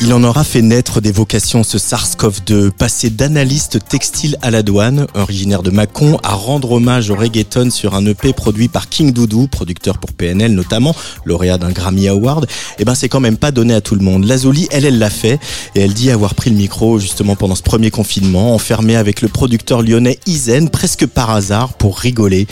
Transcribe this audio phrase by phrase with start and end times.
[0.00, 5.08] Il en aura fait naître des vocations ce SARS-CoV-2, passé d'analyste textile à la douane,
[5.14, 9.48] originaire de Mâcon, à rendre hommage au reggaeton sur un EP produit par King Doudou,
[9.48, 12.46] producteur pour PNL notamment, lauréat d'un Grammy Award.
[12.78, 14.24] Et ben c'est quand même pas donné à tout le monde.
[14.24, 15.40] Lazuli, elle, elle l'a fait
[15.74, 19.26] et elle dit avoir pris le micro justement pendant ce premier confinement, enfermée avec le
[19.26, 22.46] producteur lyonnais Izen, presque par hasard pour rigoler.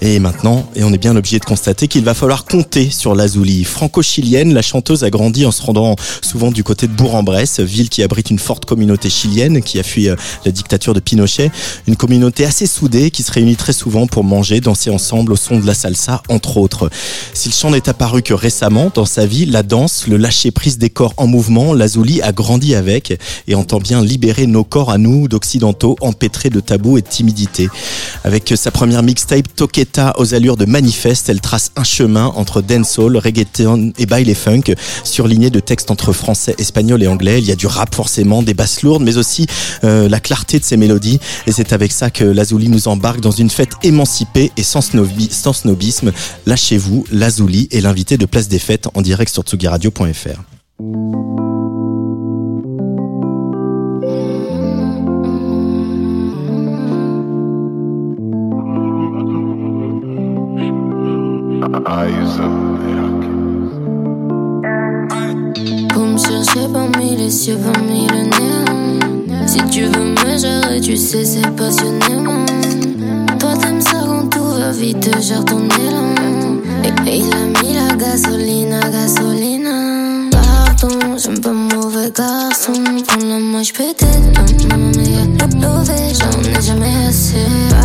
[0.00, 3.64] Et maintenant, et on est bien obligé de constater qu'il va falloir compter sur Lazuli.
[3.64, 8.02] Franco-chilienne, la chanteuse a grandi en se rendant souvent du côté de Bourg-en-Bresse, ville qui
[8.02, 11.50] abrite une forte communauté chilienne qui a fui euh, la dictature de Pinochet.
[11.86, 15.58] Une communauté assez soudée qui se réunit très souvent pour manger, danser ensemble au son
[15.58, 16.90] de la salsa, entre autres.
[17.34, 20.90] Si le chant n'est apparu que récemment dans sa vie, la danse, le lâcher-prise des
[20.90, 23.18] corps en mouvement, Lazuli a grandi avec
[23.48, 27.68] et entend bien libérer nos corps à nous, d'occidentaux, empêtrés de tabous et de timidité.
[28.24, 33.16] Avec sa première mixtape Toqueta aux allures de manifeste, elle trace un chemin entre dancehall,
[33.16, 34.74] reggaeton et baile funk,
[35.04, 37.38] surligné de textes entre français, et anglais.
[37.40, 39.46] Il y a du rap forcément, des basses lourdes, mais aussi
[39.84, 41.18] euh, la clarté de ses mélodies.
[41.46, 45.28] Et c'est avec ça que Lazuli nous embarque dans une fête émancipée et sans, snobi
[45.30, 46.12] sans snobisme.
[46.46, 50.42] Lâchez-vous, Lazuli est l'invité de Place des Fêtes en direct sur tsugiradio.fr.
[67.26, 69.48] les cieux, parmi le néant.
[69.48, 72.46] Si tu veux me gérer, tu sais, c'est passionnément.
[73.40, 76.14] Toi, t'aimes ça quand tout va vite, gère ton élan.
[76.84, 80.30] Et il a mis la gasoline, gasolina.
[80.30, 82.74] Pardon, j'aime pas mauvais garçon.
[83.06, 84.68] Prends la moche peut-être.
[84.68, 87.75] Maman, mais lové, j'en ai jamais assez.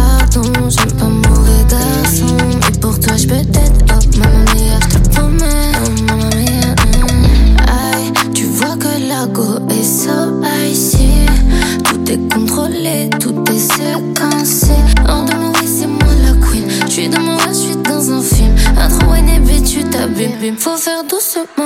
[20.41, 20.57] T'abîmes.
[20.57, 21.60] Faut faire doucement.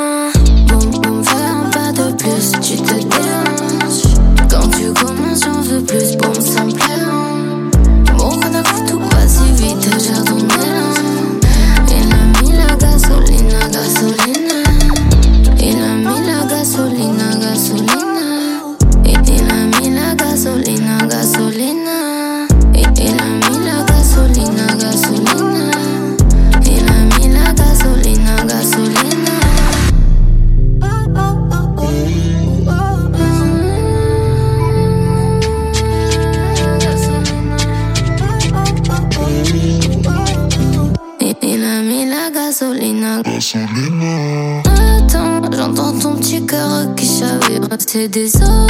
[44.66, 47.62] Attends, j'entends ton petit cœur qui chavire.
[47.88, 48.68] C'est désolant,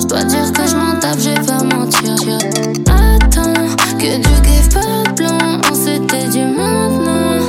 [0.00, 2.14] je dois dire que je m'en tape, je vais pas mentir.
[2.86, 3.52] Attends,
[3.98, 5.60] que Dieu give pas de plan.
[5.70, 7.40] On s'était dit maintenant,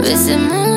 [0.00, 0.67] mais c'est maintenant.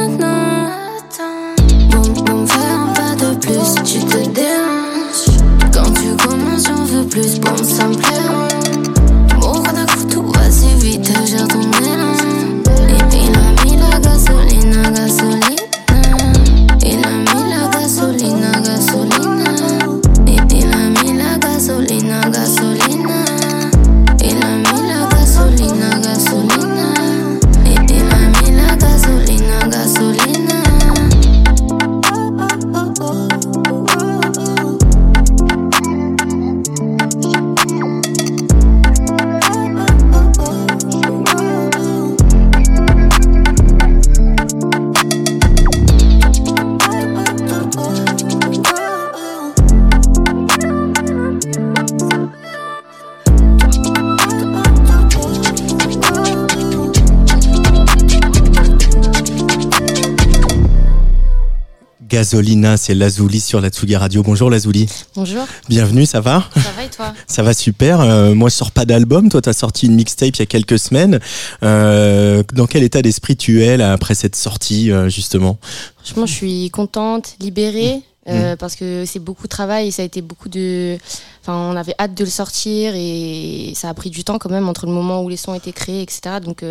[62.22, 64.22] Gasolina, c'est Lazuli sur la Tsugi Radio.
[64.22, 64.88] Bonjour Lazuli.
[65.16, 65.44] Bonjour.
[65.68, 68.00] Bienvenue, ça va Ça va et toi Ça va super.
[68.00, 69.28] Euh, moi, je sors pas d'album.
[69.28, 71.20] Toi, t'as sorti une mixtape il y a quelques semaines.
[71.64, 75.58] Euh, dans quel état d'esprit tu es là après cette sortie, euh, justement
[75.98, 78.04] Franchement, je suis contente, libérée.
[78.28, 81.00] Euh, parce que c'est beaucoup de travail et ça a été beaucoup de.
[81.42, 84.70] Enfin, on avait hâte de le sortir et ça a pris du temps quand même
[84.70, 86.36] entre le moment où les sons étaient créés, etc.
[86.40, 86.64] Donc,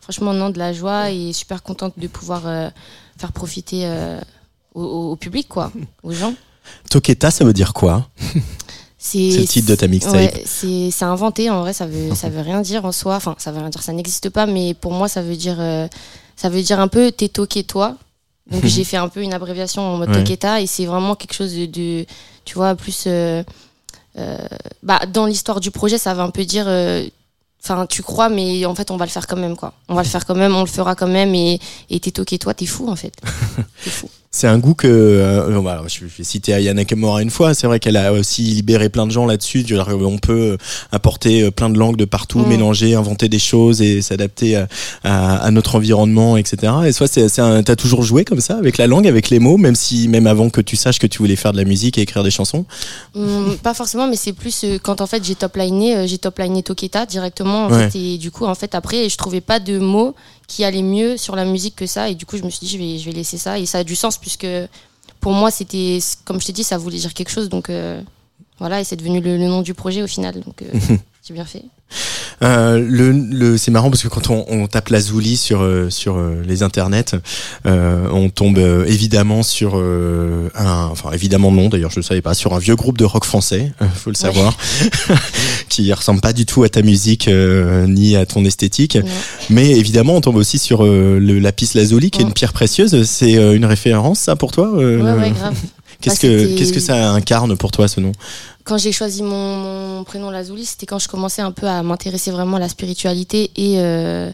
[0.00, 2.44] franchement, non, de la joie et super contente de pouvoir
[3.18, 4.20] faire profiter euh,
[4.74, 4.82] au,
[5.12, 5.72] au public, quoi,
[6.02, 6.34] aux gens.
[6.90, 8.08] Toketa, ça veut dire quoi?
[8.98, 10.14] C'est C'est le titre de ta mixtape.
[10.14, 13.16] Ouais, c'est inventé en vrai, ça veut ça veut rien dire en soi.
[13.16, 15.88] Enfin, ça veut rien dire, ça n'existe pas, mais pour moi, ça veut dire euh,
[16.36, 17.96] ça veut dire un peu t'es toqué toi.
[18.50, 20.18] Donc j'ai fait un peu une abréviation en mode Ouais.
[20.22, 22.06] Toketa et c'est vraiment quelque chose de, de-
[22.44, 23.42] tu vois plus euh,
[24.18, 24.38] euh,
[24.84, 27.04] bah dans l'histoire du projet, ça va un peu dire euh,
[27.64, 29.72] Enfin, tu crois, mais en fait, on va le faire quand même, quoi.
[29.88, 31.60] On va le faire quand même, on le fera quand même, et
[31.90, 33.14] et t'es toqué, toi, t'es fou, en fait.
[33.84, 34.08] T'es fou.
[34.34, 37.52] C'est un goût que, euh, voilà, je vais citer Ayana Nakamura une fois.
[37.52, 39.62] C'est vrai qu'elle a aussi libéré plein de gens là-dessus.
[39.86, 40.56] On peut
[40.90, 42.48] apporter plein de langues de partout, Mm.
[42.48, 44.68] mélanger, inventer des choses et s'adapter à,
[45.04, 46.72] à- à notre environnement, etc.
[46.86, 49.74] Et soit c'est, t'as toujours joué comme ça avec la langue, avec les mots, même
[49.74, 52.22] si, même avant que tu saches que tu voulais faire de la musique et écrire
[52.24, 52.64] des chansons.
[53.14, 56.16] Hum, pas forcément, mais c'est plus euh, quand en fait j'ai top liné, euh, j'ai
[56.16, 57.66] top liné Toketa directement.
[57.66, 57.90] En Ouais.
[57.90, 60.14] fait, et du coup, en fait, après, je trouvais pas de mots
[60.52, 62.10] qui allaient mieux sur la musique que ça.
[62.10, 63.58] Et du coup, je me suis dit, je vais, laisser ça.
[63.58, 64.46] Et ça a du sens puisque
[65.18, 67.48] pour moi, c'était, comme je t'ai dit, ça voulait dire quelque chose.
[67.48, 68.02] Donc euh,
[68.58, 70.42] voilà, et c'est devenu le, nom du projet au final.
[70.62, 70.96] Euh,
[71.26, 71.62] j'ai bien fait.
[72.42, 76.16] Euh, le, le, c'est marrant parce que quand on, on tape Lazuli sur euh, sur
[76.16, 77.14] euh, les internets,
[77.66, 82.22] euh, on tombe euh, évidemment sur euh, un, enfin évidemment non d'ailleurs je ne savais
[82.22, 84.56] pas, sur un vieux groupe de rock français, faut le savoir,
[85.68, 88.98] qui ressemble pas du tout à ta musique euh, ni à ton esthétique.
[89.50, 92.28] Mais évidemment on tombe aussi sur euh, le lapis lazuli qui est Ouais.
[92.28, 93.04] une pierre précieuse.
[93.04, 95.32] C'est euh, une référence ça pour toi Ouais, ouais.
[96.00, 98.10] Qu'est-ce Bah, que qu'est-ce que ça incarne pour toi ce nom?
[98.64, 102.30] Quand j'ai choisi mon, mon prénom Lazuli, c'était quand je commençais un peu à m'intéresser
[102.30, 104.30] vraiment à la spiritualité et euh,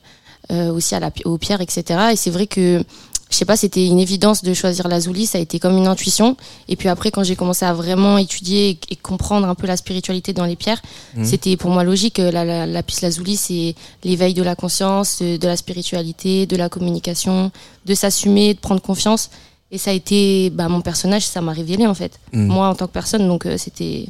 [0.51, 1.83] euh, aussi à la, aux pierres, etc.
[2.13, 2.83] Et c'est vrai que,
[3.31, 6.37] je sais pas, c'était une évidence de choisir Lazuli, ça a été comme une intuition.
[6.69, 9.77] Et puis après, quand j'ai commencé à vraiment étudier et, et comprendre un peu la
[9.77, 10.81] spiritualité dans les pierres,
[11.15, 11.25] Mhm.
[11.25, 12.19] c'était pour moi logique.
[12.19, 13.75] La, la, la piste Lazuli, c'est
[14.05, 17.51] l'éveil de la conscience, euh, de la spiritualité, de la communication,
[17.85, 19.29] de s'assumer, de prendre confiance.
[19.71, 22.47] Et ça a été, bah, mon personnage, ça m'a révélé en fait Mhm.
[22.47, 24.07] moi en tant que personne donc euh, c'était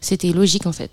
[0.00, 0.92] c'était logique en fait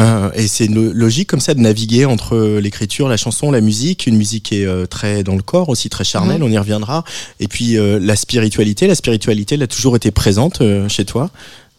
[0.00, 3.60] Euh, et c'est lo- logique comme ça de naviguer entre euh, l'écriture, la chanson, la
[3.60, 6.58] musique, une musique qui est euh, très dans le corps aussi, très charnelle, on y
[6.58, 7.04] reviendra.
[7.40, 7.76] Et puis
[8.10, 11.30] la spiritualité, la spiritualité, elle a toujours été présente chez toi?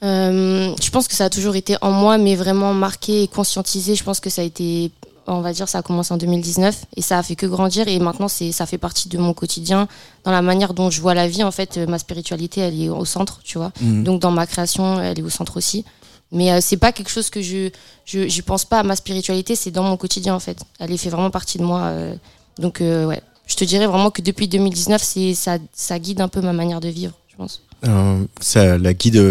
[0.02, 4.04] Je pense que ça a toujours été en moi mais vraiment marqué et conscientisé je
[4.04, 4.92] pense que ça a été
[5.28, 7.98] on va dire ça a commencé en 2019 et ça a fait que grandir et
[8.00, 9.88] maintenant c'est ça fait partie de mon quotidien.
[10.24, 12.90] Dans la manière dont je vois la vie en fait euh, ma spiritualité elle est
[12.90, 13.72] au centre tu vois.
[13.82, 14.04] Mhm.
[14.04, 15.84] donc dans ma création elle est au centre aussi.
[16.32, 17.70] Mais euh, c'est pas quelque chose que je
[18.06, 20.58] je j'y pense pas à ma spiritualité c'est dans mon quotidien en fait.
[20.80, 22.16] Elle est fait vraiment partie de moi euh,
[22.60, 23.22] donc euh, ouais.
[23.48, 26.82] Je te dirais vraiment que depuis 2019 c'est ça ça guide un peu ma manière
[26.82, 27.62] de vivre je pense.
[27.86, 29.22] Euh, ça la guide,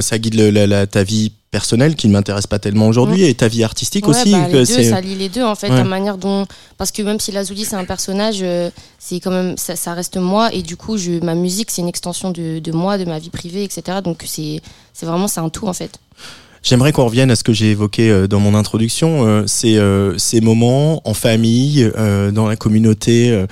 [0.00, 3.34] ça guide le- la, la- ta vie personnelle qui ne m'intéresse pas tellement aujourd'hui et
[3.34, 4.32] ta vie artistique Ouais, aussi.
[4.32, 5.76] bah, que deux, ça lie les deux en fait, Ouais.
[5.76, 6.46] la manière dont
[6.78, 10.16] parce que même si Lazuli c'est un personnage, euh, c'est quand même ça, ça reste
[10.16, 13.18] moi et du coup je ma musique c'est une extension de, de moi, de ma
[13.20, 13.98] vie privée, etc.
[14.02, 14.60] Donc c'est
[14.94, 15.98] c'est vraiment c'est un tout en fait.
[16.62, 20.16] J'aimerais qu'on revienne à ce que j'ai évoqué euh, dans mon introduction, euh, c'est euh,
[20.16, 23.46] ces moments en famille, euh, dans la communauté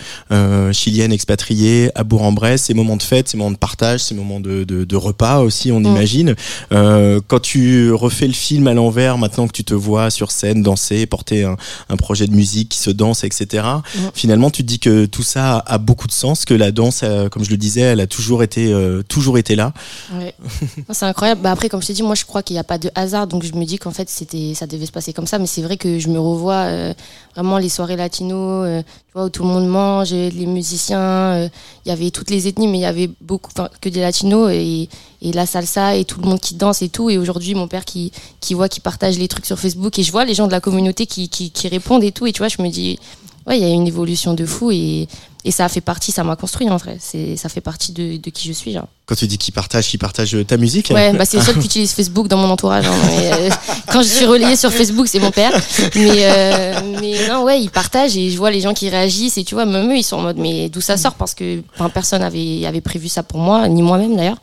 [0.73, 4.65] chilienne expatriée, à Bourg-en-Bresse, ces moments de fête, ces moments de partage, ces moments de,
[4.65, 5.87] de, de repas aussi, on Mm.
[5.87, 6.35] imagine.
[6.73, 10.63] Euh, quand tu refais le film à l'envers, maintenant que tu te vois sur scène
[10.63, 11.57] danser, porter un,
[11.89, 13.65] un projet de musique qui se danse, etc.,
[13.97, 13.99] Mm.
[14.15, 17.01] finalement tu te dis que tout ça a, a beaucoup de sens, que la danse,
[17.03, 19.73] euh, comme je le disais, elle a toujours été, euh, toujours été là.
[20.15, 20.35] Ouais.
[20.91, 21.41] C'est incroyable.
[21.43, 23.43] Bah après comme je t'ai dit, moi je crois qu'il n'y a pas de donc
[23.43, 25.39] je me dis qu'en fait c'était ça devait se passer comme ça.
[25.39, 26.95] Mais c'est vrai que je me revois euh,
[27.35, 31.49] vraiment les soirées latino, euh, tu vois où tout le monde mange, les musiciens, euh,
[31.85, 34.89] il y avait toutes les ethnies, mais il y avait beaucoup que des latinos et,
[35.23, 37.11] la salsa et tout le monde qui danse et tout.
[37.11, 38.13] Et aujourd'hui mon père qui
[38.53, 41.07] voit, qui partage les trucs sur Facebook et je vois les gens de la communauté
[41.07, 42.27] qui qui, qui répondent et tout.
[42.27, 42.99] Et tu vois, je me dis
[43.47, 45.09] ouais il y a une évolution de fou et
[45.45, 46.99] et ça a fait partie, ça m'a construit en vrai.
[47.01, 48.73] C'est ça fait partie de, de qui je suis.
[48.73, 48.87] Genre.
[49.07, 50.91] Quand tu dis qu'ils partagent, qu'ils partagent ta musique.
[50.95, 52.87] Ouais, bah c'est le seul qui utilise Facebook dans mon entourage.
[52.87, 52.95] hein.
[53.17, 53.51] Mais, euh,
[53.91, 55.53] quand je suis relayée sur Facebook, c'est mon père.
[55.97, 59.45] Mais, euh, mais non, ouais, il partage et je vois les gens qui réagissent et
[59.45, 61.15] tu vois, même eux, ils sont en mode, mais d'où ça sort?
[61.15, 64.39] Parce que enfin, personne avait, avait prévu ça pour moi, ni moi-même d'ailleurs.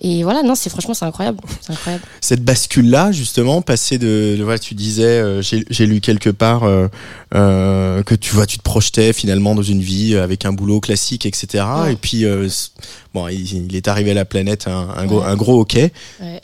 [0.00, 1.38] Et voilà, non, c'est franchement, c'est incroyable.
[1.60, 2.04] C'est incroyable.
[2.20, 6.30] cette bascule là justement passer de, de- voilà tu disais euh, j'ai j'ai lu quelque
[6.30, 6.86] part euh,
[7.34, 11.26] euh, que tu vois tu te projetais finalement dans une vie avec un boulot classique
[11.26, 11.92] etc Ouais.
[11.92, 12.48] et puis euh,
[13.12, 15.92] bon il, est arrivé à la planète un, gros, un gros hockey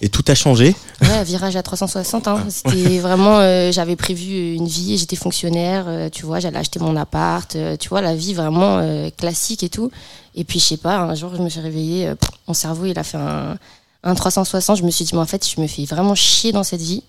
[0.01, 0.75] et tout a changé.
[1.01, 2.29] Ouais, virage à 360.
[2.29, 2.45] Hein.
[2.49, 7.57] C'était vraiment, euh, j'avais prévu une vie, j'étais fonctionnaire, tu vois, j'allais acheter mon appart,
[7.79, 8.83] tu vois, la vie vraiment
[9.17, 9.91] classique et tout.
[10.35, 12.13] Et puis je sais pas, un jour je me suis réveillée,
[12.47, 13.57] mon cerveau il a fait un,
[14.03, 14.79] un 360.
[14.79, 17.03] Je me suis dit, mais en fait, je me fais vraiment chier dans cette vie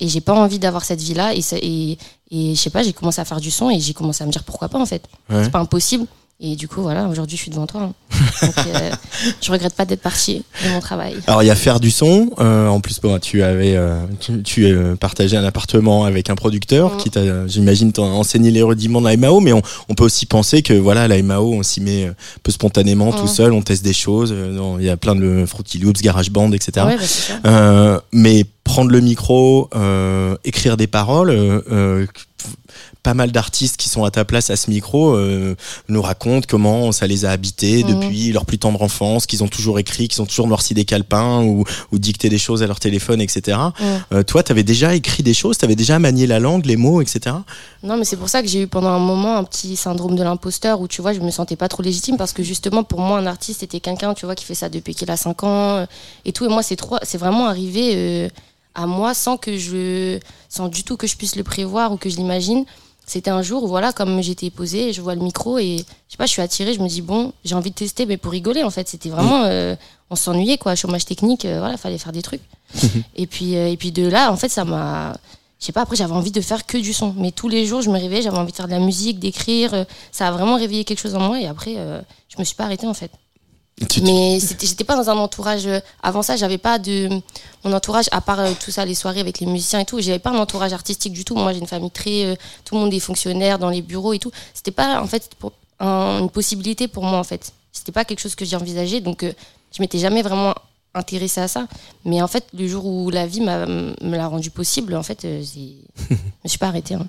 [0.00, 1.98] et j'ai pas envie d'avoir cette vie là et, et,
[2.30, 4.32] et je sais pas j'ai commencé à faire du son et j'ai commencé à me
[4.32, 5.02] dire pourquoi pas en fait.
[5.28, 6.06] C'est pas impossible
[6.42, 7.82] et du coup, voilà, aujourd'hui, je suis devant toi.
[7.82, 7.92] Hein.
[8.40, 8.90] Donc, euh,
[9.42, 11.16] je regrette pas d'être parti de mon travail.
[11.26, 12.30] Alors, il y a faire du son.
[12.38, 16.36] Euh, en plus, bon, tu avais, euh, tu, tu euh, partagé un appartement avec un
[16.36, 16.96] producteur mm.
[16.96, 19.40] qui t'a, j'imagine, t'a enseigné les rudiments de la MAO.
[19.40, 22.50] Mais on, on, peut aussi penser que, voilà, la MAO, on s'y met un peu
[22.50, 23.28] spontanément, tout mm.
[23.28, 23.52] seul.
[23.52, 24.34] On teste des choses.
[24.78, 26.86] Il y a plein de Fruity Loops, GarageBand, etc.
[26.86, 26.96] Ouais,
[27.44, 29.68] bah, mais prendre le micro,
[30.44, 31.36] écrire des paroles
[33.02, 35.56] pas mal d'artistes qui sont à ta place à ce micro euh,
[35.88, 37.94] nous racontent comment ça les a habités mhm.
[37.94, 41.42] depuis leur plus tendre enfance, qu'ils ont toujours écrit, qu'ils ont toujours noirci des calepins
[41.42, 43.58] ou, ou dicté des choses à leur téléphone, etc.
[44.12, 46.76] Euh, toi, tu avais déjà écrit des choses, tu avais déjà manié la langue, les
[46.76, 47.36] mots, etc.
[47.82, 50.22] Non, mais c'est pour ça que j'ai eu pendant un moment un petit syndrome de
[50.22, 53.18] l'imposteur où tu vois, je me sentais pas trop légitime parce que justement, pour moi,
[53.18, 55.86] un artiste, c'était quelqu'un, tu vois, qui fait ça depuis qu'il a 5 ans euh,
[56.24, 56.44] et tout.
[56.44, 58.30] Et moi, c'est trop, c'est vraiment arrivé
[58.74, 62.10] à moi sans que je, sans du tout que je puisse le prévoir ou que
[62.10, 62.64] je l'imagine.
[63.10, 66.16] C'était un jour où, voilà, comme j'étais posée, je vois le micro et je sais
[66.16, 68.62] pas, je suis attirée, je me dis, bon, j'ai envie de tester, mais pour rigoler,
[68.62, 68.86] en fait.
[68.86, 69.74] C'était vraiment, euh,
[70.10, 72.40] on s'ennuyait, quoi, chômage technique, euh, voilà, fallait faire des trucs.
[73.16, 75.16] et, puis, euh, et puis de là, en fait, ça m'a.
[75.58, 77.12] Je sais pas, après, j'avais envie de faire que du son.
[77.18, 79.86] Mais tous les jours, je me réveillais, j'avais envie de faire de la musique, d'écrire.
[80.12, 81.74] ça a vraiment réveillé quelque chose en moi et après,
[82.28, 83.10] je me suis pas arrêtée, en fait.
[84.02, 85.66] Mais j'étais pas dans un entourage.
[85.66, 87.08] Euh, avant ça, j'avais pas de.
[87.64, 90.18] Mon entourage, à part euh, tout ça, les soirées avec les musiciens et tout, j'avais
[90.18, 91.34] pas un entourage artistique du tout.
[91.34, 92.24] Moi, j'ai une famille très.
[92.24, 92.34] Euh,
[92.64, 94.30] tout le monde est fonctionnaire dans les bureaux et tout.
[94.52, 97.52] C'était pas, en fait, pour, une possibilité pour moi, en fait.
[97.72, 99.00] C'était pas quelque chose que j'ai envisagé.
[99.00, 100.54] Donc, je m'étais jamais vraiment
[100.92, 101.66] intéressée à ça.
[102.04, 106.14] Mais en fait, le jour où la vie me l'a rendu possible, en fait, je
[106.44, 106.94] me suis pas arrêtée.
[106.94, 107.08] Hein.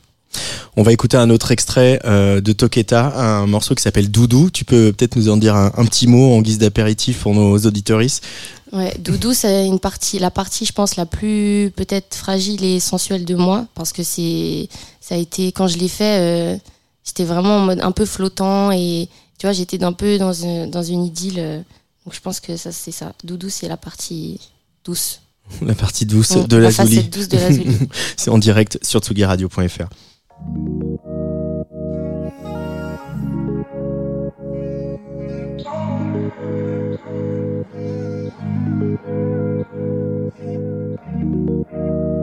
[0.78, 4.50] On va écouter un autre extrait euh, de Toketa, un morceau qui s'appelle Doudou.
[4.50, 8.24] Tu peux peut-être nous en dire un, petit mot en guise d'apéritif pour nos auditoristes
[8.72, 13.26] Ouais, Doudou, c'est une partie, la partie, je pense, la plus peut-être fragile et sensuelle
[13.26, 14.70] de moi, parce que c'est,
[15.02, 16.58] ça a été quand je l'ai fait, euh,
[17.04, 20.72] j'étais vraiment en mode un peu flottant et tu vois, j'étais un peu dans une,
[20.72, 21.40] dans une idylle.
[21.40, 21.58] Euh,
[22.06, 23.12] donc je pense que ça, c'est ça.
[23.26, 24.40] Doudou, c'est la partie
[24.86, 25.20] douce.
[25.62, 27.50] La partie douce de la, la douce de la
[28.16, 29.90] c'est en direct sur tsugiradio.fr.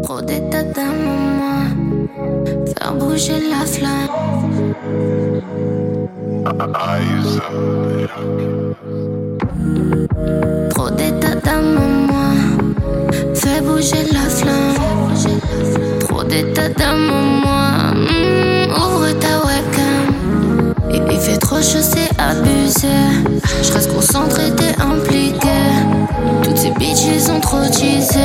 [0.02, 1.64] Trop d'état d'un moment,
[2.66, 4.08] faire bouger la flamme.
[10.70, 12.08] Trop d'état d'un moment,
[13.62, 14.74] bouger la flamme.
[16.00, 17.27] Trop d'état d'un moment,
[21.20, 22.86] Il fait trop chaud, c'est abusé.
[23.62, 25.48] Je reste concentré, t'es impliqué.
[26.44, 28.20] Toutes ces bitches ont trop teasé.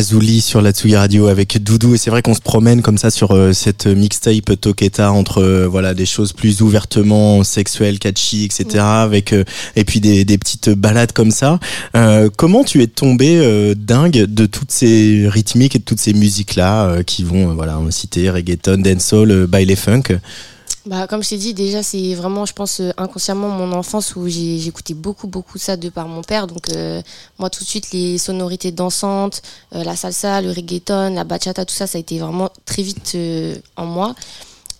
[0.00, 3.10] Lazuli sur la Tsugi Radio avec Doudou et c'est vrai qu'on se promène comme ça
[3.10, 8.82] sur euh, cette mixtape Toketa entre euh, voilà des choses plus ouvertement sexuelles, catchy, etc.
[8.82, 9.44] avec euh,
[9.76, 11.58] et puis des, des petites balades comme ça.
[12.38, 17.02] comment tu es tombé dingue de toutes ces rythmiques et de toutes ces musiques là
[17.04, 20.18] qui vont voilà citer reggaeton, dancehall, baile funk?
[20.86, 24.26] Bah, comme je t'ai dit, déjà, c'est vraiment, je pense, euh, inconsciemment mon enfance où
[24.28, 26.46] j'écoutais beaucoup, beaucoup ça de par mon père.
[26.46, 27.02] Donc, euh,
[27.38, 29.42] moi, tout de suite, les sonorités dansantes,
[29.74, 33.16] euh, la salsa, le reggaeton, la bachata, tout ça, ça a été vraiment très vite
[33.76, 34.14] en moi.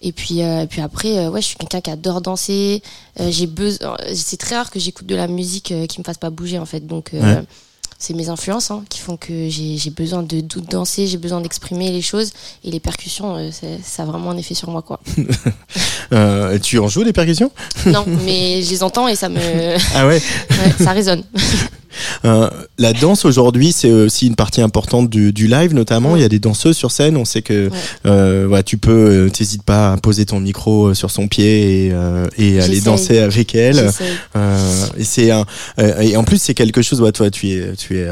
[0.03, 0.41] Et puis,
[0.71, 2.83] puis après, ouais, je suis quelqu'un qui adore danser.
[3.19, 6.59] j'ai besoin, c'est très rare que j'écoute de la musique qui me fasse pas bouger,
[6.59, 6.87] en fait.
[6.87, 7.13] Donc,
[8.01, 12.01] c'est mes influences hein, qui font que j'ai besoin de, danser, j'ai besoin d'exprimer les
[12.01, 12.33] choses
[12.65, 13.51] et les percussions, euh,
[13.85, 14.99] ça a vraiment un effet sur moi quoi.
[16.13, 17.53] euh, tu en joues des percussions?
[17.87, 19.39] Non, mais je les entends et ça me.
[19.95, 21.23] Ah ouais, ouais Ça résonne.
[22.25, 26.17] Euh, la danse aujourd'hui, c'est aussi une partie importante du, du live, notamment.
[26.17, 27.17] Il y a des danseuses sur scène.
[27.17, 27.71] On sait que
[28.07, 31.87] euh, ouais, tu peux, euh, t'hésites pas à poser ton micro euh, sur son pied
[31.87, 33.91] et, euh, et aller danser avec elle.
[34.99, 35.45] et c'est un,
[36.01, 37.01] et en plus c'est quelque chose.
[37.01, 38.09] Ouais, toi, tu es, tu es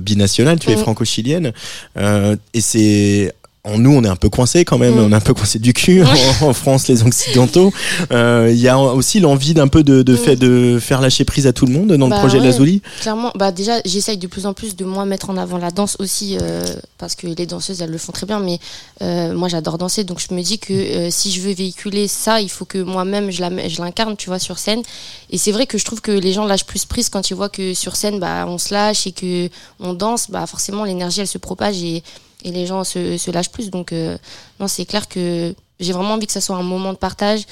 [0.00, 1.52] binational, tu es franco-chilienne,
[1.96, 3.32] et c'est
[3.76, 4.98] nous, on est un peu coincé quand même, mm.
[4.98, 6.02] on est un peu coincé du cul
[6.40, 7.72] en, France, les Occidentaux.
[8.12, 10.16] Euh, il y a aussi l'envie d'un peu de, de, mm.
[10.16, 12.82] fait, de faire lâcher prise à tout le monde dans le bah projet de Lazuli.
[13.00, 15.96] Clairement, bah déjà, j'essaye de plus en plus de moi mettre en avant la danse
[15.98, 16.62] aussi, euh,
[16.98, 18.58] parce que les danseuses, elles le font très bien, mais
[19.02, 22.50] euh, moi, j'adore danser, donc je me dis que si je veux véhiculer ça, il
[22.50, 24.82] faut que moi-même, je l'incarne, tu vois, sur scène.
[25.30, 27.48] Et c'est vrai que je trouve que les gens lâchent plus prise quand ils voient
[27.48, 29.48] que sur scène, bah, on se lâche et que
[29.80, 32.02] on danse, bah, forcément, l'énergie, elle se propage et
[32.44, 33.70] et les gens se, lâchent plus.
[33.70, 34.16] Donc, euh,
[34.60, 37.44] non, c'est clair que j'ai vraiment envie que ça soit un moment de partage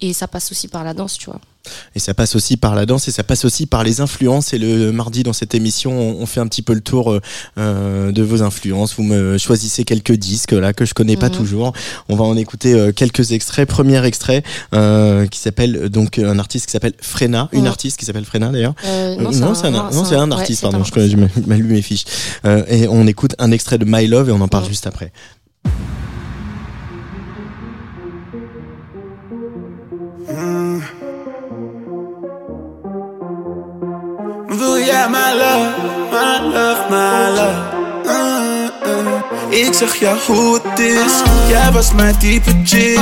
[0.00, 1.40] et ça passe aussi par la danse, tu vois.
[1.94, 4.52] Et ça passe aussi par la danse et ça passe aussi par les influences.
[4.52, 7.20] Et le mardi dans cette émission, on fait un petit peu le tour euh,
[7.58, 8.94] euh, de vos influences.
[8.96, 11.36] Vous me choisissez quelques disques là que je connais pas mhm.
[11.36, 11.72] toujours.
[12.08, 13.68] On va en écouter euh, quelques extraits.
[13.68, 14.42] Premier extrait
[15.30, 18.74] qui s'appelle donc un artiste qui s'appelle Frena, une artiste qui s'appelle Frena d'ailleurs.
[19.18, 19.66] non, c'est
[20.16, 20.62] un, artiste.
[20.62, 21.14] pardon, je connais,
[21.46, 22.04] mal lu mes fiches.
[22.44, 25.12] et on écoute un extrait de My Love et on en parle juste après.
[35.08, 37.84] My love, my love, my love.
[38.04, 39.66] Eh, eh.
[39.66, 41.12] Ik zeg ja hoe het is.
[41.48, 42.98] Jij was mijn type chick.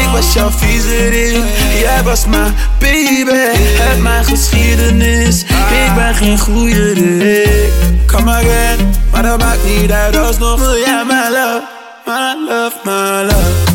[0.00, 1.42] Ik was jouw viezerik.
[1.80, 3.58] Jij was mijn baby.
[3.78, 5.42] Heb mijn geschiedenis.
[5.84, 8.22] Ik ben geen goede Rick.
[8.24, 10.58] maar in, maar dat maakt niet uit alsnog.
[10.58, 11.62] Wil jij my love,
[12.06, 13.69] my love, my love.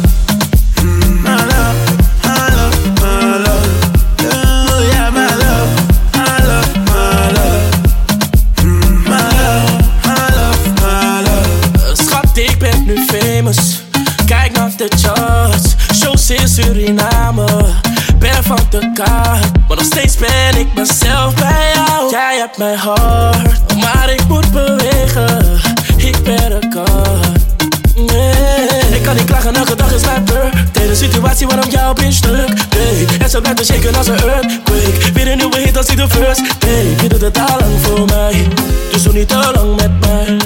[13.54, 15.76] De charts.
[15.94, 17.46] Shows in Suriname,
[18.20, 19.68] ben van de kaart.
[19.68, 22.10] Maar nog steeds ben ik mezelf bij jou.
[22.12, 25.62] Jij hebt mijn hart, maar ik moet bewegen.
[25.98, 27.44] Ik ben een kaart.
[27.96, 28.96] Nee.
[28.96, 30.54] Ik kan niet klagen, elke dag is mijn beurt.
[30.74, 32.48] De situatie waarom jou op stuk.
[32.48, 35.12] Nee, en zo blijft shaken als een earthquake.
[35.14, 36.42] Weer een nieuwe hit als ik de first.
[37.02, 38.48] Je doet het al lang voor mij,
[38.92, 40.38] dus doe niet te lang met mij.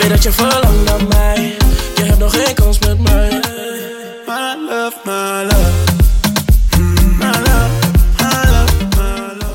[0.00, 1.56] Weet dat je verlangt naar mij,
[2.32, 3.40] nog geen kans met mij.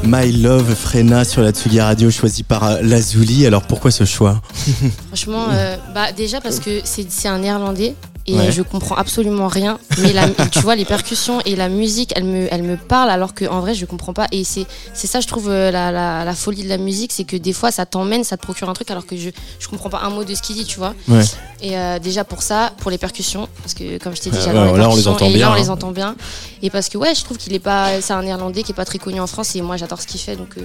[0.02, 3.46] My Love, Frena sur la Tsugi Radio, choisi par euh, Lazuli.
[3.48, 4.42] Alors pourquoi ce choix?
[5.08, 9.80] Franchement, euh, bah, déjà parce que c'est un néerlandais et je comprends absolument rien.
[10.00, 10.14] Mais
[10.52, 13.74] tu vois, les percussions et la musique, elle me, elle me parle alors qu'en vrai,
[13.74, 14.28] je comprends pas.
[14.32, 17.36] Et c'est ça, je trouve, euh, la, la, la, folie de la musique, c'est que
[17.36, 20.02] des fois, ça t'emmène, ça te procure un truc alors que je, je comprends pas
[20.04, 20.94] un mot de ce qu'il dit, tu vois.
[21.08, 21.24] Ouais.
[21.62, 24.46] Et euh, déjà pour ça, pour les percussions, parce que comme je t'ai dit, euh,
[24.46, 25.48] j'adore les là, on les et bien.
[25.48, 25.58] Là, on hein.
[25.58, 26.16] les entend bien.
[26.62, 28.86] Et parce que, ouais, je trouve qu'il est pas, c'est un néerlandais qui est pas
[28.86, 30.58] très connu en France et moi, j'adore ce qu'il fait, donc.
[30.58, 30.62] Euh,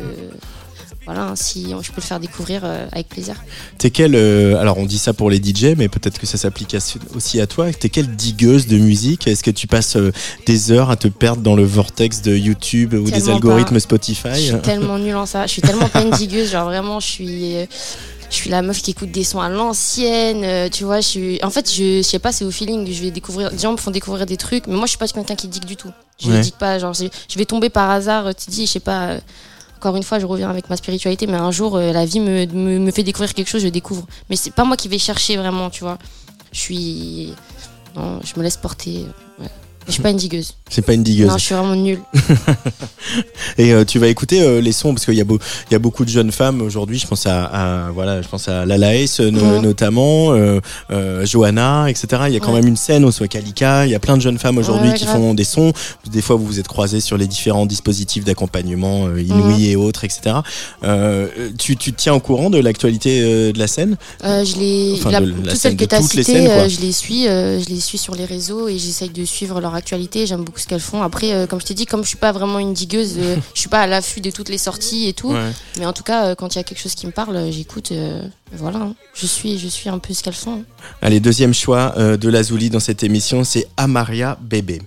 [1.09, 3.37] voilà, si je peux le faire découvrir euh, avec plaisir.
[3.79, 6.77] T'es quelle, euh, alors on dit ça pour les DJ, mais peut-être que ça s'applique
[7.15, 7.73] aussi à toi.
[7.73, 9.27] T'es quelle digueuse de musique?
[9.27, 10.13] Est-ce que tu passes euh,
[10.45, 14.35] des heures à te perdre dans le vortex de YouTube ou des algorithmes Spotify?
[14.35, 15.47] Je suis tellement nulle en ça.
[15.47, 16.51] Je suis tellement pas une digueuse.
[16.51, 17.55] Genre vraiment, je suis
[18.29, 21.49] je suis la meuf qui écoute des sons à l'ancienne, tu vois, je suis en
[21.49, 24.27] fait, je, sais pas, c'est au feeling, je vais découvrir des gens me font découvrir
[24.27, 25.91] des trucs, mais moi je suis pas quelqu'un qui digue du tout.
[26.21, 29.17] Je ne dis pas genre je vais tomber par hasard, tu dis, je sais pas
[29.79, 32.47] encore une fois, je reviens avec ma spiritualité, mais un jour, euh, la vie me,
[32.47, 34.05] me, fait découvrir quelque chose, je découvre.
[34.29, 35.99] Mais c'est pas moi qui vais chercher vraiment, tu vois.
[36.51, 37.33] Je suis.
[37.95, 39.07] Non, je me laisse porter.
[39.89, 40.55] Je suis pas une digueuse.
[40.69, 41.29] C'est pas une digueuse.
[41.29, 42.01] Non, je suis vraiment nulle.
[43.59, 45.25] Et euh, tu vas écouter euh, les sons parce qu'il y a
[45.71, 46.99] y beaucoup de jeunes femmes aujourd'hui.
[46.99, 49.63] Je pense à, à, voilà, je pense à Lala Ace no- Mhm.
[49.63, 52.25] notamment, euh, euh, Johanna, etc.
[52.27, 52.61] Il y a quand Ouais.
[52.61, 53.87] même une scène au Kalika.
[53.87, 55.17] Il y a plein de jeunes femmes aujourd'hui Ouais, qui grave.
[55.17, 55.73] font des sons.
[56.11, 59.65] Des fois, vous vous êtes croisés sur les différents dispositifs d'accompagnement Inouï Mhm.
[59.65, 60.37] et autres, etc.
[61.59, 63.97] Tu, tu te tiens au courant de l'actualité de la scène?
[64.23, 67.69] Je les, Enfin, la- la toutes celles que tu as citées, je les suis, je
[67.71, 70.27] les suis sur les réseaux et j'essaye de suivre leur actualité.
[70.27, 71.03] J'aime beaucoup ce qu'elles font.
[71.03, 73.61] Après, euh, comme je t'ai dit, comme je suis pas vraiment une digueuse, euh, je
[73.61, 75.31] suis pas à l'affût de toutes les sorties et tout.
[75.33, 75.53] Ouais.
[75.79, 77.51] Mais en tout cas, euh, quand il y a quelque chose qui me parle, euh,
[77.51, 77.93] j'écoute.
[77.93, 78.95] euh, voilà, hein.
[79.15, 80.65] je suis, je suis un peu ce qu'elles font.
[81.03, 84.81] Allez, deuxième choix euh, de Lazuli dans cette émission, c'est Amaria Bébé.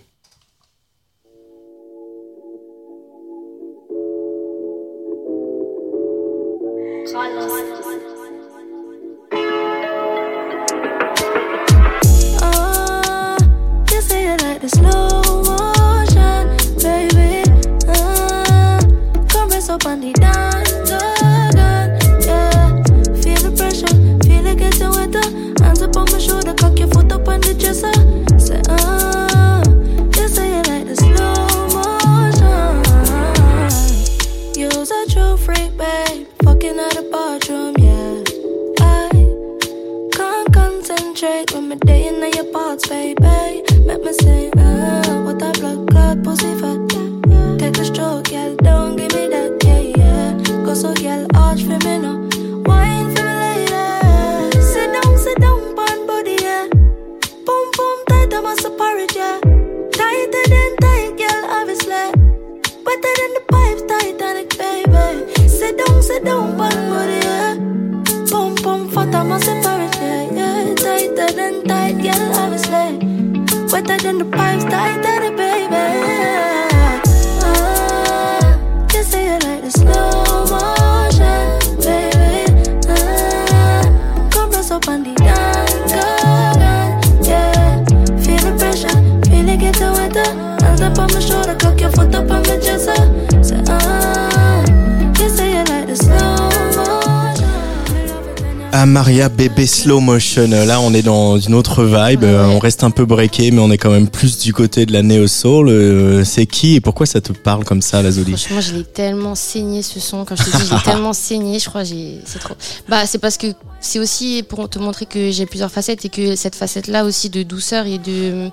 [99.12, 100.48] Amaria Bébé Slow Motion.
[100.48, 102.24] Là, on est dans une autre vibe.
[102.24, 104.94] Euh, On reste un peu breaké, mais on est quand même plus du côté de
[104.94, 105.68] la néo soul.
[105.68, 109.36] Euh, C'est qui et pourquoi ça te parle comme ça, Lazuli Franchement, je l'ai tellement
[109.36, 110.24] saigné ce son.
[110.24, 112.54] Quand je te dis, je l'ai tellement saigné, je crois, j'ai, c'est trop.
[112.88, 113.48] Bah, c'est parce que
[113.82, 117.44] c'est aussi pour te montrer que j'ai plusieurs facettes et que cette facette-là aussi de
[117.44, 118.50] douceur et de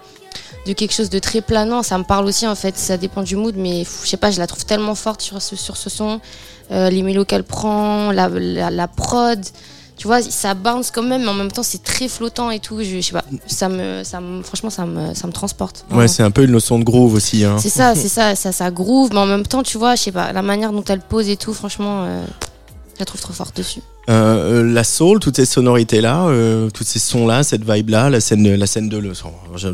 [0.66, 2.76] de quelque chose de très planant, ça me parle aussi en fait.
[2.76, 5.54] Ça dépend du mood, mais je sais pas, je la trouve tellement forte sur ce
[5.54, 6.20] sur ce son.
[6.72, 9.38] Euh, les mélos qu'elle prend, la, la, la prod.
[9.98, 12.78] Tu vois, ça bounce quand même, mais en même temps, c'est très flottant et tout.
[12.78, 15.84] Je, je sais pas, ça me, ça me, franchement, ça me, ça me transporte.
[15.90, 17.44] Ouais, c'est un peu une notion de groove aussi.
[17.44, 17.56] Hein.
[17.58, 20.12] C'est ça, c'est ça, ça, ça groove, mais en même temps, tu vois, je sais
[20.12, 22.24] pas, la manière dont elle pose et tout, franchement, euh,
[22.94, 23.82] je la trouve trop forte dessus.
[24.08, 27.90] Euh, euh, la soul, toutes ces sonorités là, euh, tous ces sons là, cette vibe
[27.90, 29.12] là, la scène, la scène de le.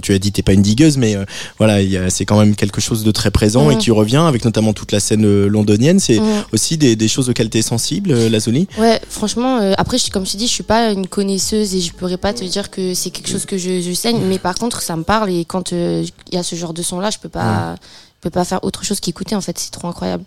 [0.02, 1.24] Tu as dit t'es pas une digueuse, mais euh,
[1.58, 1.78] voilà,
[2.10, 3.80] c'est quand même quelque chose de très présent et Mhm.
[3.80, 6.00] qui revient avec notamment toute la scène euh, londonienne.
[6.00, 6.42] C'est Mhm.
[6.52, 8.66] aussi des, des choses auxquelles t'es sensible, euh, Lazuli?
[8.76, 11.80] Ouais, franchement, euh, après, je- comme je te dis, je suis pas une connaisseuse et
[11.80, 14.56] je pourrais pas te dire que c'est quelque chose que je, je saigne, mais par
[14.56, 17.18] contre, ça me parle et quand il y a ce genre de son là, je
[17.18, 17.76] peux pas.
[18.24, 20.24] Peux pas faire autre chose qu'écouter en fait, c'est trop incroyable.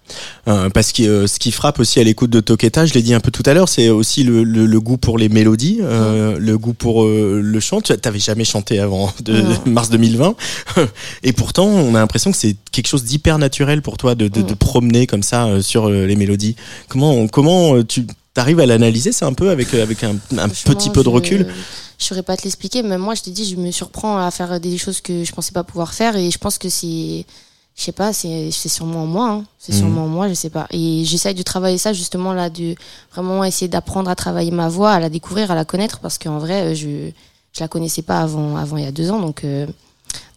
[0.48, 3.14] Euh, parce que euh, ce qui frappe aussi à l'écoute de Toketa, je l'ai dit
[3.14, 6.38] un peu tout à l'heure, c'est aussi le, le, le goût pour les mélodies, euh,
[6.40, 7.82] le goût pour le chant.
[7.82, 10.36] Tu t'avais jamais chanté avant de mars 2020,
[11.24, 14.42] et pourtant on a l'impression que c'est quelque chose d'hyper naturel pour toi de, de,
[14.42, 16.56] de promener comme ça sur les mélodies.
[16.88, 20.16] Comment comment tu t'arrives à l'analyser ça un peu avec avec un,
[20.50, 21.48] petit peu de recul?
[21.98, 24.60] Je saurais pas te l'expliquer, mais moi je te dis, je me surprends à faire
[24.60, 27.26] des choses que je pensais pas pouvoir faire et je pense que c'est,
[27.78, 29.44] je sais pas, c'est c'est sûrement moi, hein.
[29.60, 29.78] c'est Mhm.
[29.80, 30.68] sûrement moi, je sais pas.
[30.72, 32.76] Et j'essaye de travailler ça justement là, de
[33.14, 36.40] vraiment essayer d'apprendre à travailler ma voix, à la découvrir, à la connaître, parce qu'en
[36.40, 37.12] vrai, euh, je
[37.54, 39.44] je la connaissais pas avant avant il y a deux ans, donc.
[39.44, 39.68] euh,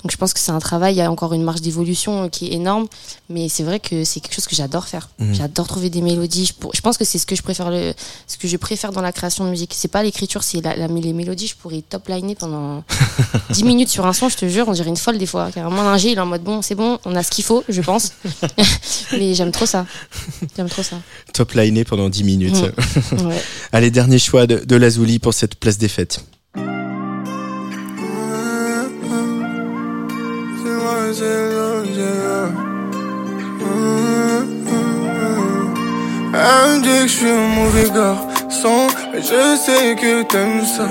[0.02, 2.28] donc je pense que c'est un travail, il y a encore une marge d'évolution euh,
[2.28, 2.86] qui est énorme,
[3.28, 5.10] mais c'est vrai que c'est quelque chose que j'adore faire.
[5.18, 5.34] Mhm.
[5.34, 6.46] J'adore trouver des mélodies.
[6.46, 7.92] Je, pour- je pense que c'est ce que je préfère le,
[8.26, 9.72] ce que je préfère dans la création de musique.
[9.74, 11.46] C'est pas l'écriture, c'est la, la- les mélodies.
[11.48, 12.82] Je pourrais top liner pendant
[13.50, 15.50] 10 minutes sur un son, je te jure, on dirait une folle des fois.
[15.52, 17.82] Carrément, l'ingé, il est en mode bon, c'est bon, on a ce qu'il faut, je
[17.82, 18.12] pense.
[19.12, 19.86] mais j'aime trop ça.
[20.56, 20.96] J'aime trop ça.
[21.34, 22.62] Top liné pendant 10 minutes.
[23.12, 23.26] Mm.
[23.26, 23.42] Ouais.
[23.72, 26.24] Allez, dernier choix de, de Lazuli pour cette place des fêtes.
[36.32, 37.90] Elle dit que je suis mauvais.
[39.12, 40.86] Mais je sais que t'aimes ça.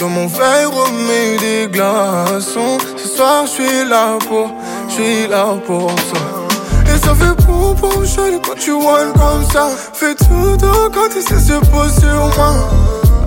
[0.00, 2.78] Dans mon verre, remets des glaçons.
[2.96, 4.50] Ce soir, je suis là pour,
[4.88, 6.94] je suis là pour ça.
[6.94, 9.68] Et ça fait pour pour chérie quand tu whines comme ça.
[9.92, 10.56] Fais tout
[10.94, 12.54] quand tu sais se poser sur moi.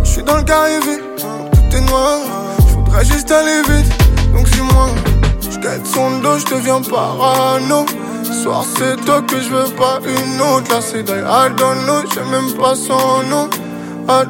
[0.03, 2.19] Je suis dans le carré vite, tout est noir.
[2.67, 3.91] Je voudrais juste aller vite,
[4.33, 4.89] donc suis moi.
[5.61, 7.85] Je guette son dos, je deviens parano.
[8.43, 10.71] Soir c'est toi que je veux pas une autre.
[10.73, 13.49] Là c'est die, I don't j'ai même pas son nom.
[14.07, 14.23] I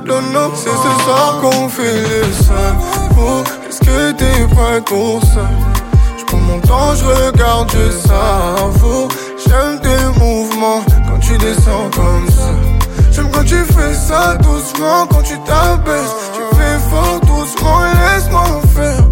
[0.55, 2.75] c'est ce soir qu'on fait les seuls.
[3.19, 5.47] Oh, est-ce que t'es prêt pour ça?
[6.17, 9.09] Je prends mon temps, je regarde, je savoure.
[9.37, 12.53] J'aime tes mouvements quand tu descends comme ça.
[13.11, 16.15] J'aime quand tu fais ça doucement, quand tu t'abaisses.
[16.33, 19.03] Tu fais fort doucement laisse-moi faire.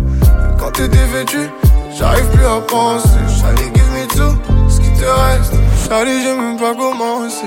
[0.58, 1.49] Quand t'es dévêtu,
[1.98, 3.08] j'arrive plus à penser.
[3.40, 4.38] Charlie, give me tout,
[4.70, 5.54] ce qui te reste.
[5.88, 7.46] Charlie, j'ai même pas commencé.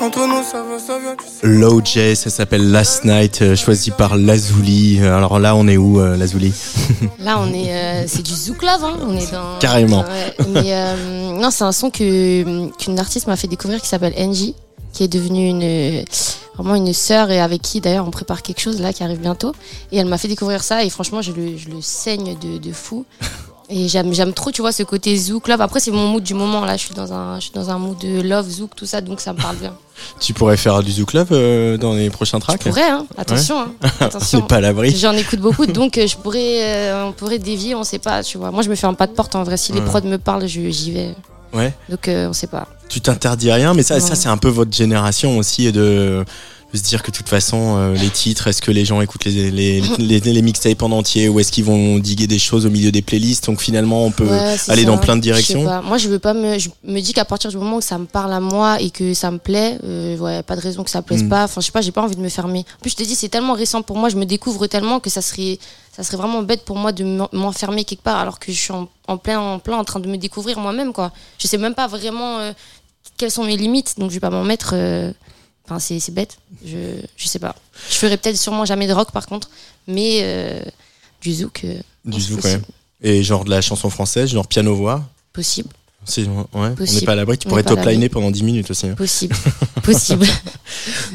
[0.00, 1.46] Entre nous, ça va, ça vient, tu sais.
[1.46, 5.00] Low J, ça s'appelle Last Night, euh, choisi par Lazuli.
[5.00, 6.52] Alors là, on est où, euh, Lazuli
[7.20, 8.96] Là, on est, euh, c'est du zouk love, hein.
[9.02, 9.58] On est dans.
[9.60, 10.04] Carrément.
[10.48, 14.54] Mais euh, non, c'est un son que qu'une artiste m'a fait découvrir qui s'appelle Angie,
[14.92, 16.04] qui est devenue une
[16.56, 19.54] vraiment une sœur et avec qui d'ailleurs on prépare quelque chose là qui arrive bientôt.
[19.92, 22.72] Et elle m'a fait découvrir ça et franchement, je le, je le saigne de, de
[22.72, 23.04] fou.
[23.76, 25.60] Et j'aime j'aime trop, tu vois, ce côté zouk love.
[25.60, 26.76] Après, c'est mon mood du moment là.
[26.76, 29.20] Je suis dans un je suis dans un mood de love zouk tout ça, donc
[29.20, 29.74] ça me parle bien.
[30.20, 33.06] Tu pourrais faire du Zouk Love euh, dans les prochains tracks Je pourrais, hein.
[33.16, 33.72] Attention, hein.
[34.00, 34.40] On attention.
[34.40, 34.94] n'est pas à l'abri.
[34.96, 38.36] J'en écoute beaucoup, donc euh, je pourrais, euh, on pourrait dévier, on sait pas, tu
[38.36, 38.50] vois.
[38.50, 39.56] Moi, je me fais un pas de porte en vrai.
[39.56, 39.84] Si les Ouais.
[39.86, 41.14] prods me parlent, je- j'y vais.
[41.52, 41.72] Ouais.
[41.88, 42.66] Donc, euh, on sait pas.
[42.88, 46.24] Tu t'interdis rien, mais ça, ça c'est un peu votre génération aussi de
[46.78, 49.50] se dire que de toute façon, euh, les titres, est-ce que les gens écoutent les,
[49.50, 52.90] les, les, les mixtapes en entier ou est-ce qu'ils vont diguer des choses au milieu
[52.92, 53.46] des playlists?
[53.46, 54.86] Donc finalement, on peut Ouais, aller ça.
[54.88, 55.64] dans plein de Je sais directions.
[55.64, 55.82] pas.
[55.82, 58.06] Moi, je veux pas me, je me dis qu'à partir du moment où ça me
[58.06, 61.02] parle à moi et que ça me plaît, euh, ouais, pas de raison que ça
[61.02, 61.28] plaise Mm.
[61.28, 61.44] pas.
[61.44, 62.60] Enfin, je sais pas, j'ai pas envie de me fermer.
[62.60, 65.10] En plus, je te dis, c'est tellement récent pour moi, je me découvre tellement que
[65.10, 65.58] ça serait,
[65.96, 68.72] ça serait vraiment bête pour moi de m'en- m'enfermer quelque part alors que je suis
[68.72, 71.12] en, en plein, en plein en train de me découvrir moi-même, quoi.
[71.38, 72.52] Je sais même pas vraiment euh,
[73.16, 74.74] quelles sont mes limites, donc je vais pas m'en mettre.
[75.64, 76.38] Enfin, c'est c'est bête.
[76.64, 77.54] Je, je sais pas.
[77.90, 79.48] Je ferai peut-être sûrement jamais de rock, par contre,
[79.86, 80.62] mais euh,
[81.22, 81.62] du zouk.
[81.64, 82.60] euh, Du zouk, ouais.
[83.02, 85.02] Et genre de la chanson française, genre piano-voix.
[85.32, 85.70] Possible.
[86.54, 87.38] Ouais, on n'est pas à l'abri.
[87.38, 87.94] Tu pourrais n'est pas à top l'abri.
[87.94, 88.86] liner pendant 10 minutes aussi.
[88.86, 88.94] hein.
[88.96, 89.34] Possible.
[89.82, 90.26] Possible.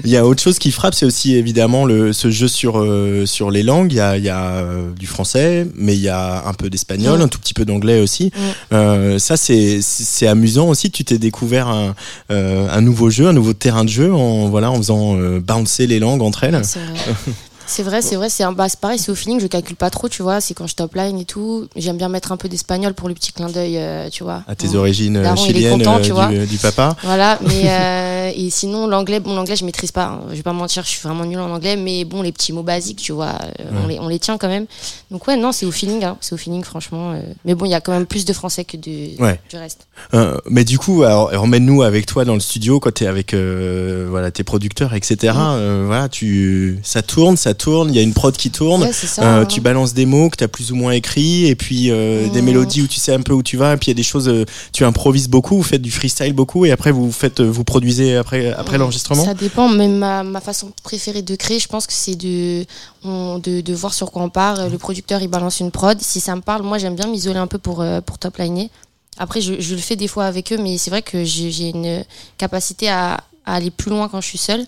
[0.03, 3.25] Il y a autre chose qui frappe, c'est aussi évidemment le, ce jeu sur, euh,
[3.25, 3.91] sur les langues.
[3.91, 6.69] Il y a, il y a euh, du français, mais il y a un peu
[6.69, 7.23] d'espagnol, Ouais.
[7.23, 8.25] un tout petit peu d'anglais aussi.
[8.35, 8.77] Ouais.
[8.77, 10.91] Euh, ça, c'est amusant aussi.
[10.91, 11.95] Tu t'es découvert un,
[12.29, 16.21] un nouveau jeu, un nouveau terrain de jeu en, voilà, en faisant bouncer les langues
[16.21, 16.61] entre elles.
[17.69, 18.01] C'est vrai.
[18.01, 20.41] C'est vrai, c'est un bah, pareil, c'est au feeling, je calcule pas trop, tu vois,
[20.41, 21.67] c'est quand je top line et tout.
[21.75, 24.43] J'aime bien mettre un peu d'espagnol pour le petit clin d'œil, euh, tu vois.
[24.47, 24.75] À tes Ouais.
[24.77, 26.27] origines euh, chiliennes content, euh, tu vois.
[26.27, 26.95] du, du papa.
[27.03, 30.21] Voilà, mais euh, et sinon l'anglais, bon l'anglais je maîtrise pas, hein.
[30.31, 32.63] je vais pas mentir, je suis vraiment nulle en anglais, mais bon les petits mots
[32.63, 34.65] basiques, tu vois, euh, on, les, on les tient quand même.
[35.11, 37.11] Donc ouais, non, c'est au feeling, hein, c'est au feeling franchement.
[37.13, 37.21] euh.
[37.45, 39.39] mais bon, il y a quand même plus de français que de, Ouais.
[39.49, 39.87] du reste.
[40.13, 44.07] Euh, mais du coup, alors, emmène-nous avec toi dans le studio quand t'es avec euh,
[44.09, 45.33] voilà tes producteurs, etc.
[45.37, 47.89] Euh, voilà, tu ça tourne, ça tourne.
[47.93, 48.81] Il y a une prod qui tourne.
[48.81, 49.21] Ouais, c'est ça.
[49.41, 52.27] Euh, tu balances des mots que tu as plus ou moins écrits et puis euh,
[52.29, 54.01] des mélodies où tu sais un peu où tu vas et puis il y a
[54.01, 57.41] des choses euh, tu improvises beaucoup vous faites du freestyle beaucoup et après vous faites
[57.41, 61.67] vous produisez après après l'enregistrement Ça dépend, mais ma, ma façon préférée de créer, je
[61.67, 62.65] pense que c'est de,
[63.03, 64.69] on- de, de voir sur quoi on part.
[64.69, 65.97] Le producteur, il balance une prod.
[66.01, 68.69] Si ça me parle, moi, j'aime bien m'isoler un peu pour, pour top liner.
[69.17, 72.03] Après, je, je le fais des fois avec eux, mais c'est vrai que j'ai une
[72.37, 74.65] capacité à, à aller plus loin quand je suis seule.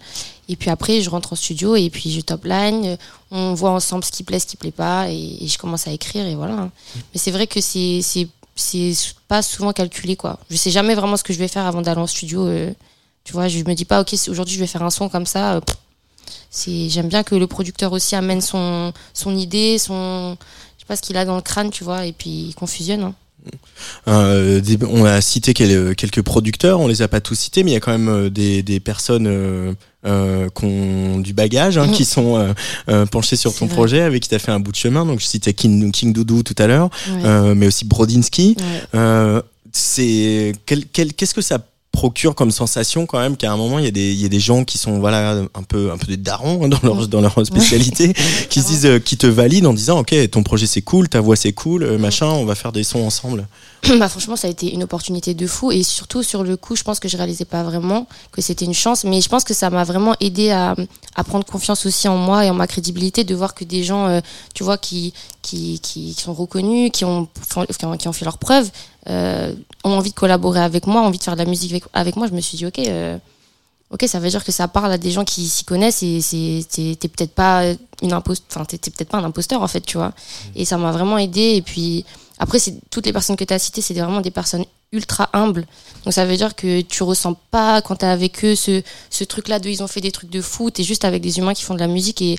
[0.49, 2.97] Et puis après, je rentre en studio et puis je top line.
[3.31, 6.25] On voit ensemble ce qui plaît, ce qui plaît pas, et, je commence à écrire
[6.25, 6.69] et voilà.
[6.95, 8.27] Mais c'est vrai que c'est
[9.27, 10.39] pas souvent calculé quoi.
[10.49, 12.45] Je sais jamais vraiment ce que je vais faire avant d'aller en studio.
[12.47, 12.71] euh,
[13.23, 15.55] tu vois, je me dis pas, ok, aujourd'hui je vais faire un son comme ça.
[15.55, 15.61] euh,
[16.89, 20.37] j'aime bien que le producteur aussi amène son, son idée, son,
[20.77, 23.03] je sais pas ce qu'il a dans le crâne, tu vois, et puis qu'on fusionne.
[23.03, 23.15] hein.
[24.07, 27.71] Euh, des- on a cité quel- quelques producteurs on les a pas tous cités mais
[27.71, 29.73] il y a quand même euh, des, des personnes euh,
[30.05, 32.53] euh, qui ont du bagage hein, qui sont euh,
[32.89, 33.75] euh, penchées sur ton vrai.
[33.75, 36.13] projet avec qui tu as fait un bout de chemin donc je citais King, King
[36.13, 37.21] Doudou tout à l'heure Ouais.
[37.25, 38.65] euh, mais aussi Brodinski Ouais.
[38.99, 41.59] Euh, c'est qu'est-ce que ça
[41.91, 44.29] procure comme sensation quand même qu'à un moment il y a des il y a
[44.29, 47.21] des gens qui sont voilà un peu un peu des darons hein, dans leur dans
[47.21, 48.13] leur spécialité
[48.49, 51.19] qui se disent euh, qui te valident en disant ok ton projet c'est cool ta
[51.19, 53.45] voix c'est cool euh, machin on va faire des sons ensemble
[53.99, 56.83] bah franchement ça a été une opportunité de fou et surtout sur le coup je
[56.83, 59.69] pense que je réalisais pas vraiment que c'était une chance mais je pense que ça
[59.69, 60.75] m'a vraiment aidé à,
[61.15, 64.07] à prendre confiance aussi en moi et en ma crédibilité de voir que des gens
[64.07, 64.21] euh,
[64.53, 67.27] tu vois qui qui, qui qui sont reconnus qui ont
[67.75, 68.69] qui ont, qui ont fait leurs preuves
[69.09, 71.83] euh, ont envie de collaborer avec moi ont envie de faire de la musique avec,
[71.93, 73.17] avec moi je me suis dit ok euh,
[73.91, 76.65] ok, ça veut dire que ça parle à des gens qui s'y connaissent et c'est
[76.69, 77.63] t'es peut-être pas
[78.01, 80.13] une impost, enfin t'es t'es peut-être pas un imposteur en fait, tu vois.
[80.55, 81.55] Et ça m'a vraiment aidé.
[81.55, 82.05] Et puis
[82.41, 85.65] après, c'est toutes les personnes que tu as citées, c'est vraiment des personnes ultra humbles.
[86.03, 89.59] Donc ça veut dire que tu ressens pas quand t'es avec eux ce ce truc-là
[89.59, 90.69] de ils ont fait des trucs de fou.
[90.71, 92.37] T'es juste avec des humains qui font de la musique et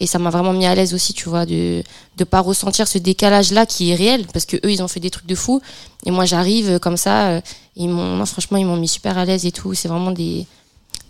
[0.00, 1.84] et ça m'a vraiment mis à l'aise aussi, tu vois, de
[2.16, 5.10] de pas ressentir ce décalage-là qui est réel parce que eux ils ont fait des
[5.10, 5.60] trucs de fou
[6.06, 7.28] et moi j'arrive euh, comme ça.
[7.30, 7.40] euh,
[7.76, 9.74] Ils m'ont, franchement, ils m'ont mis super à l'aise et tout.
[9.74, 10.46] C'est vraiment des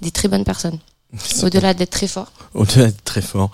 [0.02, 0.78] des très bonnes personnes.
[1.42, 2.32] Au-delà d'être très fort.
[2.54, 3.50] Au-delà d'être très fort.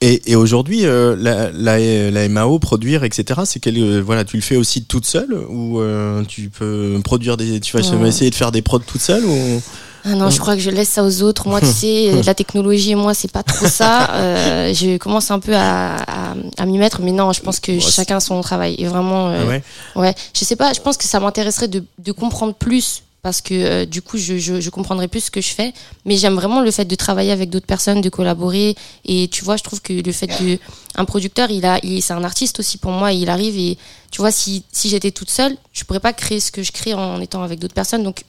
[0.00, 4.36] Et, et aujourd'hui, euh, la, la, la MAO, produire, etc., c'est quel, euh, voilà, tu
[4.36, 8.08] le fais aussi toute seule ou euh, tu peux produire des, tu vas Ouais.
[8.08, 9.60] essayer de faire des prods toute seule ou?
[10.08, 11.48] Ah non, je crois que je laisse ça aux autres.
[11.48, 14.10] Moi, tu sais, la technologie moi, c'est pas trop ça.
[14.14, 17.72] Euh, je commence un peu à, à, à m'y mettre, mais non, je pense que
[17.72, 18.74] Ouais, chacun son travail.
[18.78, 19.62] Et vraiment, euh, Ah ouais?
[19.96, 20.14] ouais.
[20.34, 23.86] Je sais pas, je pense que ça m'intéresserait de, de comprendre plus parce que euh,
[23.86, 25.72] du coup, je, je, je comprendrai plus ce que je fais.
[26.04, 28.76] Mais j'aime vraiment le fait de travailler avec d'autres personnes, de collaborer.
[29.04, 30.60] Et tu vois, je trouve que le fait de.
[30.94, 33.10] Un producteur, il a, il, c'est un artiste aussi pour moi.
[33.12, 33.78] Il arrive et
[34.12, 36.94] tu vois, si, si j'étais toute seule, je pourrais pas créer ce que je crée
[36.94, 38.04] en étant avec d'autres personnes.
[38.04, 38.22] Donc,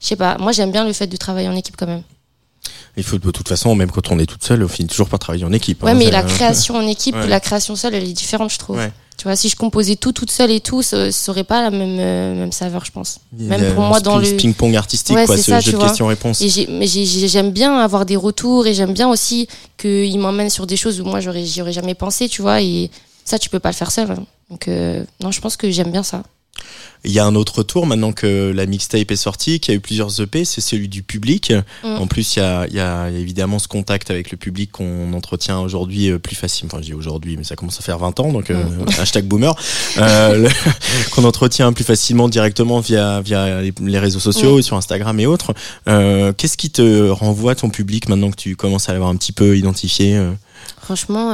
[0.00, 2.02] je sais pas, moi j'aime bien le fait de travailler en équipe quand même.
[2.96, 5.18] Il faut de toute façon, même quand on est toute seule, on finit toujours par
[5.18, 5.82] travailler en équipe.
[5.82, 7.26] Ouais, hein, mais c'est- la création en équipe, Ouais.
[7.26, 8.78] la création seule, elle est différente, je trouve.
[8.78, 8.92] Ouais.
[9.18, 11.70] Tu vois, si je composais tout toute seule et tout, ça, ça aurait pas la
[11.70, 13.18] même, euh, même saveur, je pense.
[13.36, 14.36] Même pour moi, dans le.
[14.36, 16.40] ping-pong artistique, Ouais, quoi, ce ça, jeu de questions-réponses.
[16.40, 21.04] J'aime bien avoir des retours et j'aime bien aussi qu'ils m'emmènent sur des choses où
[21.04, 22.62] moi j'aurais, j'y aurais jamais pensé, tu vois.
[22.62, 22.90] Et
[23.24, 24.08] ça, tu peux pas le faire seul.
[24.12, 24.24] hein.
[24.50, 26.22] Donc, euh, non, je pense que j'aime bien ça.
[27.04, 29.80] Il y a un autre tour maintenant que la mixtape est sortie, qui a eu
[29.80, 31.52] plusieurs EP, c'est celui du public.
[31.84, 31.96] Mm.
[31.96, 35.12] En plus, il y a, il y a évidemment ce contact avec le public qu'on
[35.12, 36.70] entretient aujourd'hui euh, plus facilement.
[36.72, 38.64] Enfin, je dis aujourd'hui, mais ça commence à faire 20 ans, donc euh,
[38.98, 39.54] hashtag boomer.
[39.98, 40.48] Euh,
[41.12, 45.54] qu'on entretient plus facilement directement via, via les- réseaux sociaux, sur Instagram et autres.
[45.88, 49.32] Euh, Qu'est-ce qui te renvoie ton public maintenant que tu commences à l'avoir un petit
[49.32, 50.20] peu identifié
[50.82, 51.32] Franchement,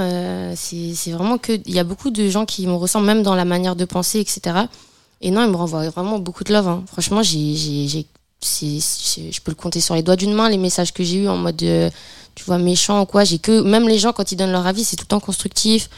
[0.56, 1.52] c'est c'est vraiment que.
[1.66, 4.20] Il y a beaucoup de gens qui me ressemblent, même dans la manière de penser,
[4.20, 4.66] etc.
[5.20, 6.68] Et non, ils me renvoient vraiment beaucoup de love.
[6.68, 6.84] hein.
[6.86, 7.54] Franchement, j'ai,
[8.42, 11.36] je peux le compter sur les doigts d'une main, les messages que j'ai eu en
[11.36, 11.90] mode, euh,
[12.34, 13.24] tu vois, méchant ou quoi.
[13.24, 13.62] J'ai que.
[13.62, 15.88] Même les gens, quand ils donnent leur avis, c'est tout le temps constructif.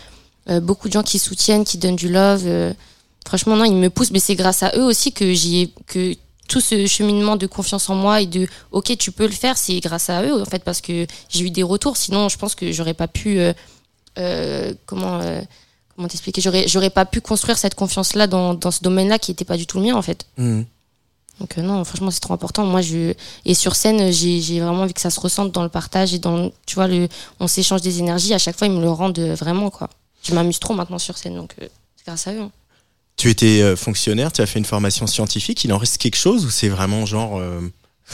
[0.49, 2.45] Euh, beaucoup de gens qui soutiennent, qui donnent du love.
[2.47, 2.73] euh,
[3.27, 4.13] franchement, non, ils me poussent.
[4.13, 5.73] Mais c'est grâce à eux aussi que j'ai.
[5.87, 6.15] que
[6.49, 9.81] tout ce cheminement de confiance en moi et de ok tu peux le faire c'est
[9.81, 12.71] grâce à eux en fait parce que j'ai eu des retours sinon je pense que
[12.71, 13.41] j'aurais pas pu
[14.87, 15.21] comment
[15.97, 19.19] comment t'expliquer j'aurais j'aurais pas pu construire cette confiance là dans, dans ce domaine là
[19.19, 20.65] qui était pas du tout le mien en fait Mhm.
[21.41, 24.83] donc euh, non franchement c'est trop important moi je et sur scène j'ai j'ai vraiment
[24.83, 27.09] envie que ça se ressente dans le partage et dans tu vois le
[27.41, 29.89] on s'échange des énergies à chaque fois ils me le rendent euh, vraiment quoi
[30.23, 32.51] je m'amuse trop maintenant sur scène donc euh, c'est grâce à eux hein.
[33.19, 35.65] Tu étais fonctionnaire, tu as fait une formation scientifique.
[35.65, 37.63] Il en reste quelque chose ou c'est vraiment genre, euh,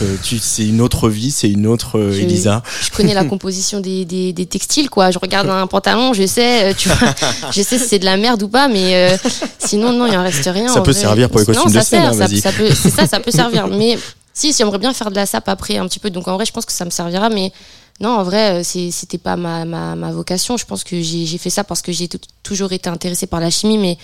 [0.01, 2.63] euh, c'est une autre vie, c'est une autre euh, Je- Elisa.
[2.83, 5.11] je connais la composition des, des, des textiles quoi.
[5.11, 7.15] Je regarde un pantalon je sais euh, tu vois.
[7.53, 9.17] Je sais si c'est de la merde ou pas mais euh,
[9.59, 11.01] sinon non il en reste rien Ça peut vrai.
[11.01, 13.07] servir pour les Non, costumes ça de scène, sert, hein, ça, ça peut c'est ça
[13.07, 13.69] ça peut servir.
[13.69, 13.99] Mais
[14.33, 16.09] si j'aimerais bien faire de la sape après un petit peu.
[16.09, 17.53] Donc en vrai je pense que ça me servira mais
[18.01, 20.57] non en vrai c'était pas ma, ma, ma vocation.
[20.57, 22.09] Je pense que j'ai fait ça parce que j'ai
[22.43, 23.99] toujours été intéressée par la chimie mais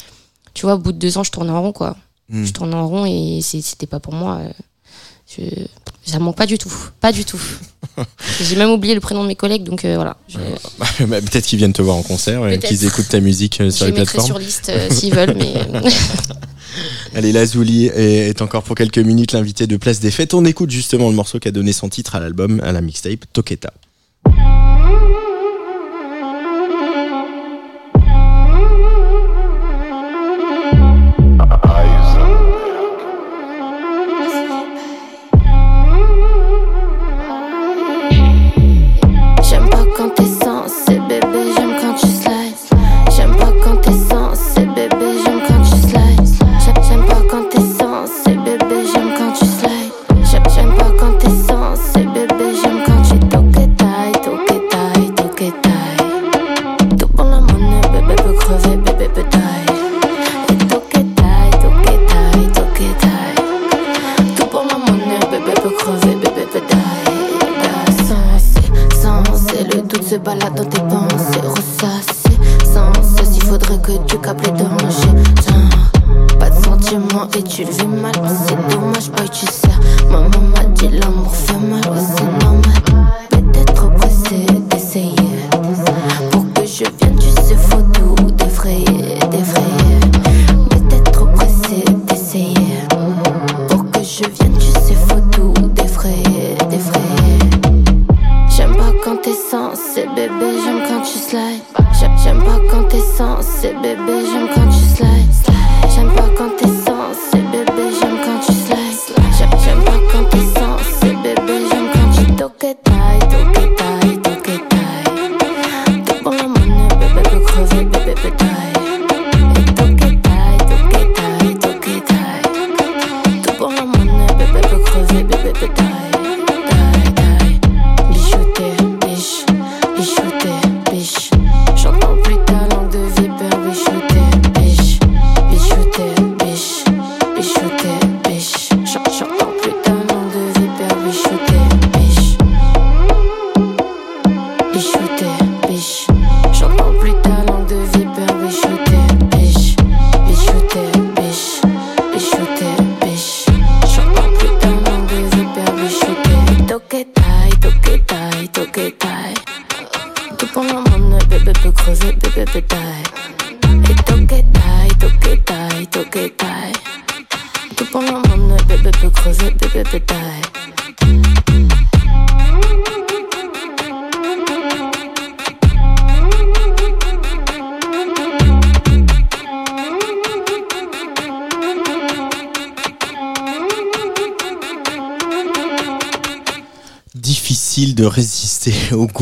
[0.53, 1.97] tu vois au bout de deux ans je tourne en rond quoi.
[2.31, 2.45] Hmm.
[2.45, 4.41] je tourne en rond et c'était pas pour moi
[5.37, 5.43] je,
[6.05, 7.41] ça me manque pas du tout pas du tout
[8.41, 10.39] j'ai même oublié le prénom de mes collègues donc euh, voilà je,
[11.07, 12.67] Bah, Peut-être qu'ils viennent te voir en concert, Peut-être.
[12.67, 14.27] qu'ils écoutent ta musique euh, je sur les plateformes.
[14.27, 15.55] sur liste euh, s'ils veulent mais
[17.15, 20.35] Allez, Lazuli est, est encore pour quelques minutes l'invité de Place des Fêtes.
[20.35, 23.25] On écoute justement le morceau qui a donné son titre à l'album, à la mixtape,
[23.33, 23.73] Toketa.
[70.51, 70.78] Doute se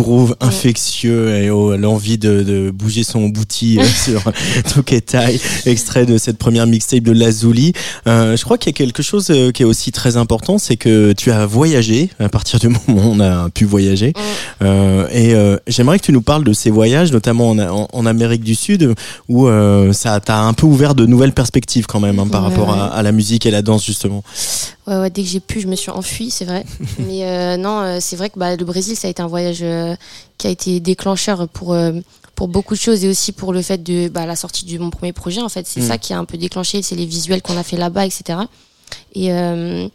[0.03, 1.47] groove infectieux et
[1.79, 4.23] l'envie de, de bouger son bouti euh, sur
[4.75, 7.73] Toketai, extrait de cette première mixtape de Lazuli.
[8.07, 10.77] Euh, je crois qu'il y a quelque chose euh, qui est aussi très important, c'est
[10.77, 14.13] que tu as voyagé à partir du moment où on a pu voyager.
[14.63, 18.07] Euh, et euh, j'aimerais que tu nous parles de ces voyages, notamment en, en- en
[18.07, 18.95] Amérique du Sud,
[19.29, 19.49] où
[19.93, 23.03] ça t'a un peu ouvert de nouvelles perspectives quand même hein, par Ouais, rapport à,
[23.03, 24.23] la musique et la danse justement.
[24.87, 26.65] Ouais, ouais, dès que j'ai pu, je me suis enfuie, c'est vrai.
[27.07, 29.59] Mais euh, non, euh, c'est vrai que bah, le Brésil, ça a été un voyage
[29.63, 29.86] euh,
[30.39, 31.93] qui a été déclencheur pour, euh,
[32.35, 34.91] pour beaucoup de choses et aussi pour le fait de bah, la sortie de mon
[34.91, 35.41] premier projet.
[35.41, 35.89] En fait, c'est Mm.
[35.89, 38.41] ça qui a un peu déclenché, c'est les visuels qu'on a fait là-bas, etc.
[39.15, 39.89] Et, euh,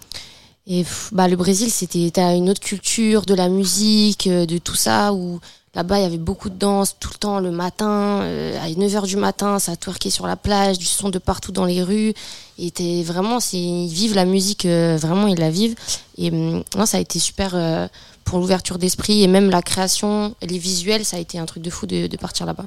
[0.67, 4.57] et pff, bah, le Brésil, c'était t'as une autre culture de la musique, euh, de
[4.57, 5.39] tout ça, où
[5.75, 9.05] là-bas, il y avait beaucoup de danse tout le temps, le matin, euh, à 9h
[9.07, 12.13] du matin, ça twerkait sur la plage, du son de partout dans les rues.
[12.59, 15.75] Et t'es vraiment, ils vivent la musique, euh, vraiment, ils la vivent.
[16.17, 17.87] Et hum, non, ça a été super euh,
[18.25, 21.69] pour l'ouverture d'esprit et même la création, les visuels, ça a été un truc de
[21.69, 22.65] fou de, de partir là-bas.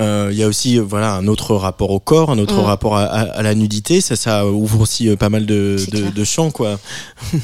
[0.00, 2.64] Euh, Il y a aussi euh, voilà un autre rapport au corps, un autre Mm.
[2.64, 4.00] rapport à, à- à la nudité.
[4.00, 6.78] Ça, ça ouvre aussi euh, pas mal de, de, de champs, quoi.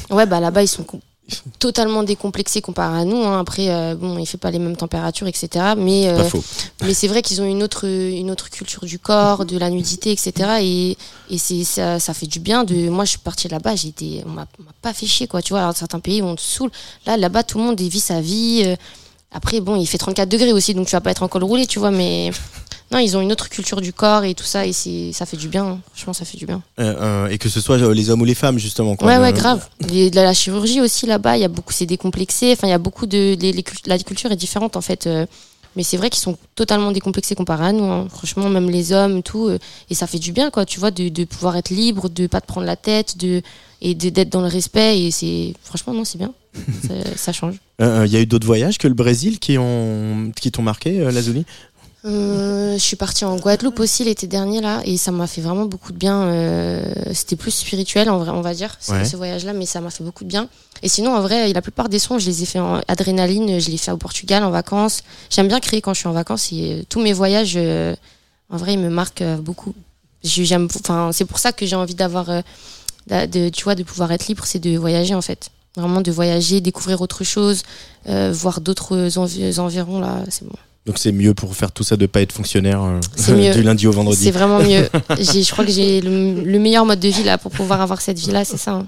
[0.09, 0.83] Ouais, bah là-bas, ils sont
[1.59, 3.17] totalement décomplexés comparé à nous.
[3.23, 3.39] hein.
[3.39, 5.49] Après, euh, bon, il fait pas les mêmes températures, etc.
[5.77, 6.23] Mais, euh,
[6.81, 10.11] mais c'est vrai qu'ils ont une autre, une autre culture du corps, de la nudité,
[10.11, 10.31] etc.
[10.61, 10.97] Et,
[11.29, 12.63] et c'est, ça, ça fait du bien.
[12.63, 15.41] De, moi, je suis partie là-bas, j'étais, on m'a on m'a pas fait chier, quoi.
[15.41, 16.71] Tu vois, alors, certains pays où on te saoule.
[17.05, 18.63] Là, là-bas, tout le monde vit sa vie.
[18.65, 18.75] euh.
[19.31, 21.65] Après, bon, il fait 34 degrés aussi, donc tu vas pas être en col roulé,
[21.67, 21.91] tu vois.
[21.91, 22.31] Mais
[22.91, 24.65] non, ils ont une autre culture du corps et tout ça.
[24.65, 25.65] Et c'est, ça fait du bien.
[25.65, 25.79] hein.
[25.93, 26.61] Franchement, ça fait du bien.
[26.79, 28.95] Euh, euh, et que ce soit euh, les hommes ou les femmes, justement.
[28.95, 29.07] Quoi.
[29.07, 29.67] Ouais, Euh, ouais, grave.
[29.81, 32.53] Les- de la chirurgie aussi là-bas, il y a beaucoup, c'est décomplexé.
[32.53, 35.07] Enfin, il y a beaucoup de, les- les cult- la culture est différente en fait.
[35.07, 35.25] euh,
[35.75, 37.83] mais c'est vrai qu'ils sont totalement décomplexés comparé à nous.
[37.83, 38.07] hein.
[38.09, 39.47] Franchement, même les hommes, tout.
[39.49, 39.59] euh,
[39.91, 40.65] et ça fait du bien, quoi.
[40.65, 43.41] Tu vois, de, de pouvoir être libre, de pas te prendre la tête, de
[43.81, 44.99] et d'être dans le respect.
[45.01, 46.33] Et c'est, franchement, non, c'est bien.
[46.87, 47.55] ça, ça change.
[47.81, 50.99] Euh, Il y a eu d'autres voyages que le Brésil qui ont qui t'ont marqué,
[50.99, 51.45] euh, Lazuli
[52.05, 55.65] Euh, je suis partie en Guadeloupe aussi l'été dernier là et ça m'a fait vraiment
[55.65, 56.21] beaucoup de bien.
[56.23, 59.03] euh, C'était plus spirituel en vrai, on va dire, ce, Ouais.
[59.05, 60.47] ce voyage-là, mais ça m'a fait beaucoup de bien.
[60.83, 63.67] Et sinon, en vrai, la plupart des sons, je les ai fait en adrénaline, je
[63.67, 65.03] les ai fait au Portugal en vacances.
[65.29, 67.95] J'aime bien créer quand je suis en vacances et euh, tous mes voyages, euh,
[68.49, 69.73] en vrai, ils me marquent euh, beaucoup.
[70.23, 72.43] J'aime, enfin, c'est pour ça que j'ai envie d'avoir, euh, d'a-
[73.07, 75.49] de, tu vois, de pouvoir être libre, c'est de voyager en fait.
[75.75, 77.61] Vraiment de voyager, découvrir autre chose,
[78.09, 80.55] euh, voir d'autres envi- environs là, c'est bon.
[80.87, 82.99] Donc c'est mieux pour faire tout ça de pas être fonctionnaire euh,
[83.53, 84.23] du lundi au vendredi.
[84.23, 84.87] C'est vraiment mieux.
[85.19, 88.17] Je crois que j'ai le, le meilleur mode de vie là pour pouvoir avoir cette
[88.17, 88.71] vie là, c'est ça.
[88.71, 88.87] hein.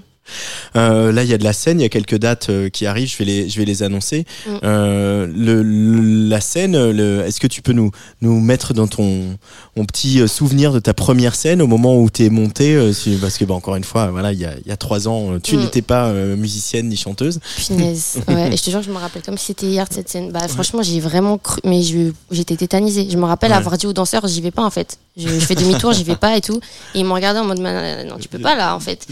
[0.76, 2.86] Euh, là, il y a de la scène, il y a quelques dates euh, qui
[2.86, 4.24] arrivent, je vais les, je vais les annoncer.
[4.46, 4.50] Mm.
[4.62, 7.90] Euh, le, le- la scène, est-ce que tu peux nous,
[8.20, 9.36] nous mettre dans ton,
[9.74, 13.38] ton petit souvenir de ta première scène au moment où tu es montée si- Parce
[13.38, 15.56] que, bah, encore une fois, voilà, il y a, il y a trois ans, tu
[15.56, 15.60] Mm.
[15.60, 17.40] n'étais pas musicienne ni chanteuse.
[17.66, 18.20] Punaise.
[18.28, 20.30] Ouais, et je te jure, je me rappelle comme si c'était hier cette scène.
[20.30, 23.08] Bah, franchement, j'ai vraiment cru, mais je- j'étais tétanisée.
[23.10, 23.56] Je me rappelle Ouais.
[23.56, 24.98] avoir dit aux danseurs, j'y vais pas en fait.
[25.16, 26.60] Je, je fais demi-tour, j'y vais pas et tout.
[26.94, 29.04] Et ils m'ont regardé en mode, non, tu peux pas là en fait.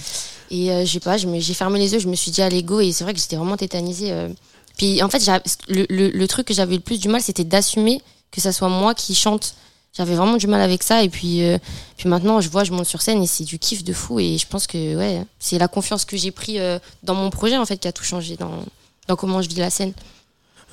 [0.51, 2.81] Et euh, je sais pas, j'ai fermé les yeux, je me suis dit, allez go.
[2.81, 4.13] Et c'est vrai que j'étais vraiment tétanisée.
[4.13, 4.29] euh.
[4.77, 5.21] Puis en fait,
[5.69, 8.95] le, le truc que j'avais le plus du mal, c'était d'assumer que ça soit moi
[8.95, 9.55] qui chante.
[9.97, 11.03] J'avais vraiment du mal avec ça.
[11.03, 11.59] Et puis, euh,
[11.97, 14.21] puis maintenant, je vois, je monte sur scène et c'est du kiff de fou.
[14.21, 17.57] Et je pense que ouais, c'est la confiance que j'ai pris euh, dans mon projet
[17.57, 18.63] en fait qui a tout changé dans,
[19.09, 19.93] dans comment je vis la scène.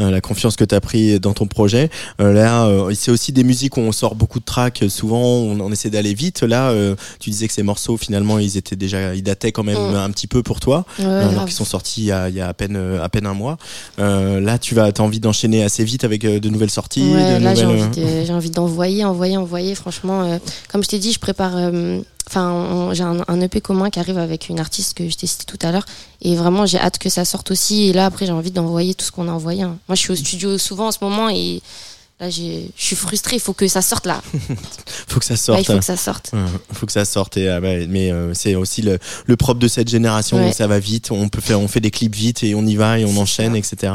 [0.01, 1.89] Euh, la confiance que tu as pris dans ton projet.
[2.19, 4.83] Euh, là, euh, c'est aussi des musiques où on sort beaucoup de tracks.
[4.89, 6.43] Souvent, on, on essaie d'aller vite.
[6.43, 9.75] Là, euh, tu disais que ces morceaux, finalement, ils étaient déjà, ils dataient quand même
[9.91, 9.95] Mm.
[9.95, 12.41] un petit peu pour toi, Ouais, alors qu'ils sont sortis il y a, il y
[12.41, 13.57] a à peine, à peine un mois.
[13.99, 17.43] Euh, là, tu vas, as envie d'enchaîner assez vite avec de nouvelles sorties, Ouais, de
[17.43, 17.83] là, j'ai nouvelles.
[17.83, 19.75] envie, de- j'ai envie d'envoyer, envoyer, envoyer.
[19.75, 20.37] Franchement, euh,
[20.71, 21.53] comme je t'ai dit, je prépare.
[22.27, 25.45] Enfin, j'ai un, un EP commun qui arrive avec une artiste que je t'ai citée
[25.45, 25.85] tout à l'heure.
[26.21, 27.83] Et vraiment, j'ai hâte que ça sorte aussi.
[27.89, 29.61] Et là, après, j'ai envie d'envoyer tout ce qu'on a envoyé.
[29.63, 29.77] hein.
[29.87, 31.61] Moi, je suis au studio souvent en ce moment et
[32.19, 33.35] là, j'ai- je suis frustrée.
[33.37, 34.21] Il faut que ça sorte là.
[35.07, 35.59] Faut que ça sorte.
[35.61, 36.31] il faut que ça sorte.
[36.33, 36.39] Ouais,
[36.73, 39.67] faut que ça sorte et, ah ouais, mais euh, c'est aussi le, le propre de
[39.67, 42.65] cette génération ça va vite on peut faire on fait des clips vite et on
[42.65, 43.57] y va et on enchaîne ça.
[43.57, 43.93] etc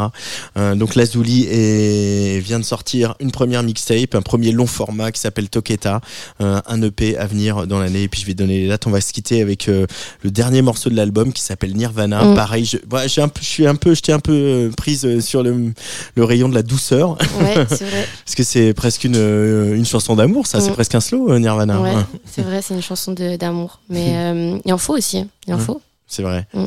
[0.57, 5.21] Euh, donc Lazuli est, vient de sortir une première mixtape un premier long format qui
[5.21, 6.01] s'appelle Toketa
[6.41, 8.91] euh, un EP à venir dans l'année et puis je vais donner les dates on
[8.91, 9.87] va se quitter avec euh,
[10.23, 12.35] le dernier morceau de l'album qui s'appelle Nirvana Mm.
[12.35, 12.77] pareil je,
[13.21, 15.73] un peu, je suis un peu j'étais un peu euh, prise euh, sur le,
[16.15, 18.09] le rayon de la douceur Ouais, c'est vrai.
[18.25, 20.75] Parce que c'est presque une, euh, une chanson d'amour ça c'est Mm.
[20.75, 21.93] presque un slow euh, Nirvana Ouais,
[22.31, 23.81] c'est vrai, c'est une chanson d'amour.
[23.89, 25.25] Mais euh, il en faut aussi.
[25.47, 25.81] Il en faut.
[26.07, 26.47] C'est vrai.
[26.55, 26.65] Mm.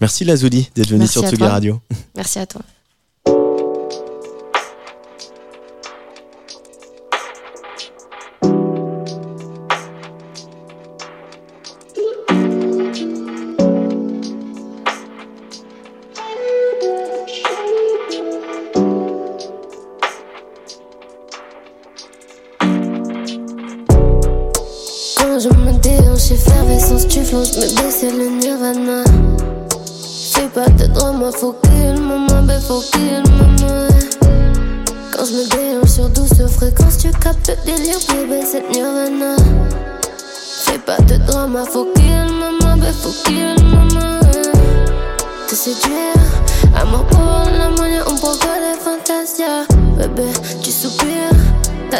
[0.00, 1.42] Merci Lazuli d'être venu sur Tsugi.
[1.42, 1.80] Radio.
[2.14, 2.62] Merci à toi.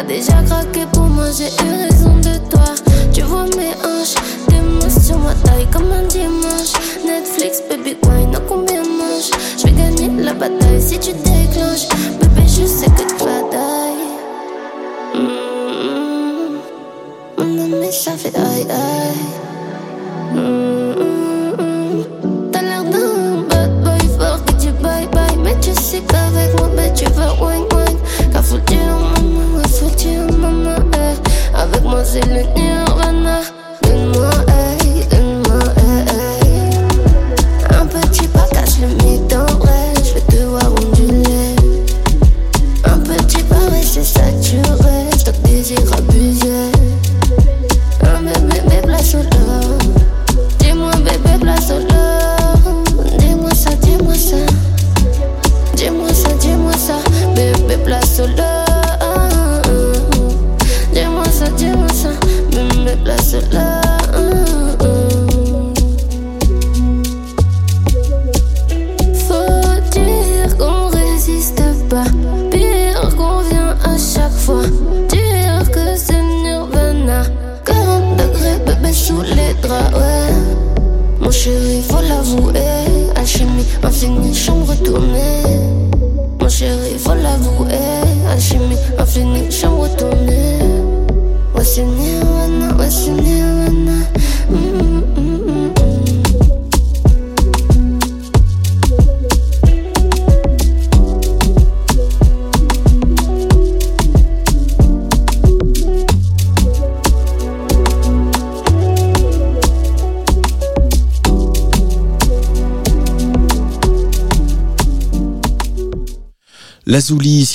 [0.07, 1.76] Déjà craqué pour moi, j'ai eu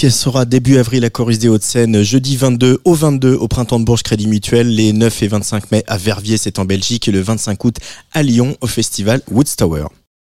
[0.04, 3.84] Elle sera début avril à Chorus des Hauts-de-Seine, jeudi 22 au 22 au printemps de
[3.84, 7.20] Bourges Crédit Mutuel, les 9 et 25 mai à Verviers, c'est en Belgique, et le
[7.20, 7.76] 25 août
[8.12, 9.84] à Lyon au festival Woodstower.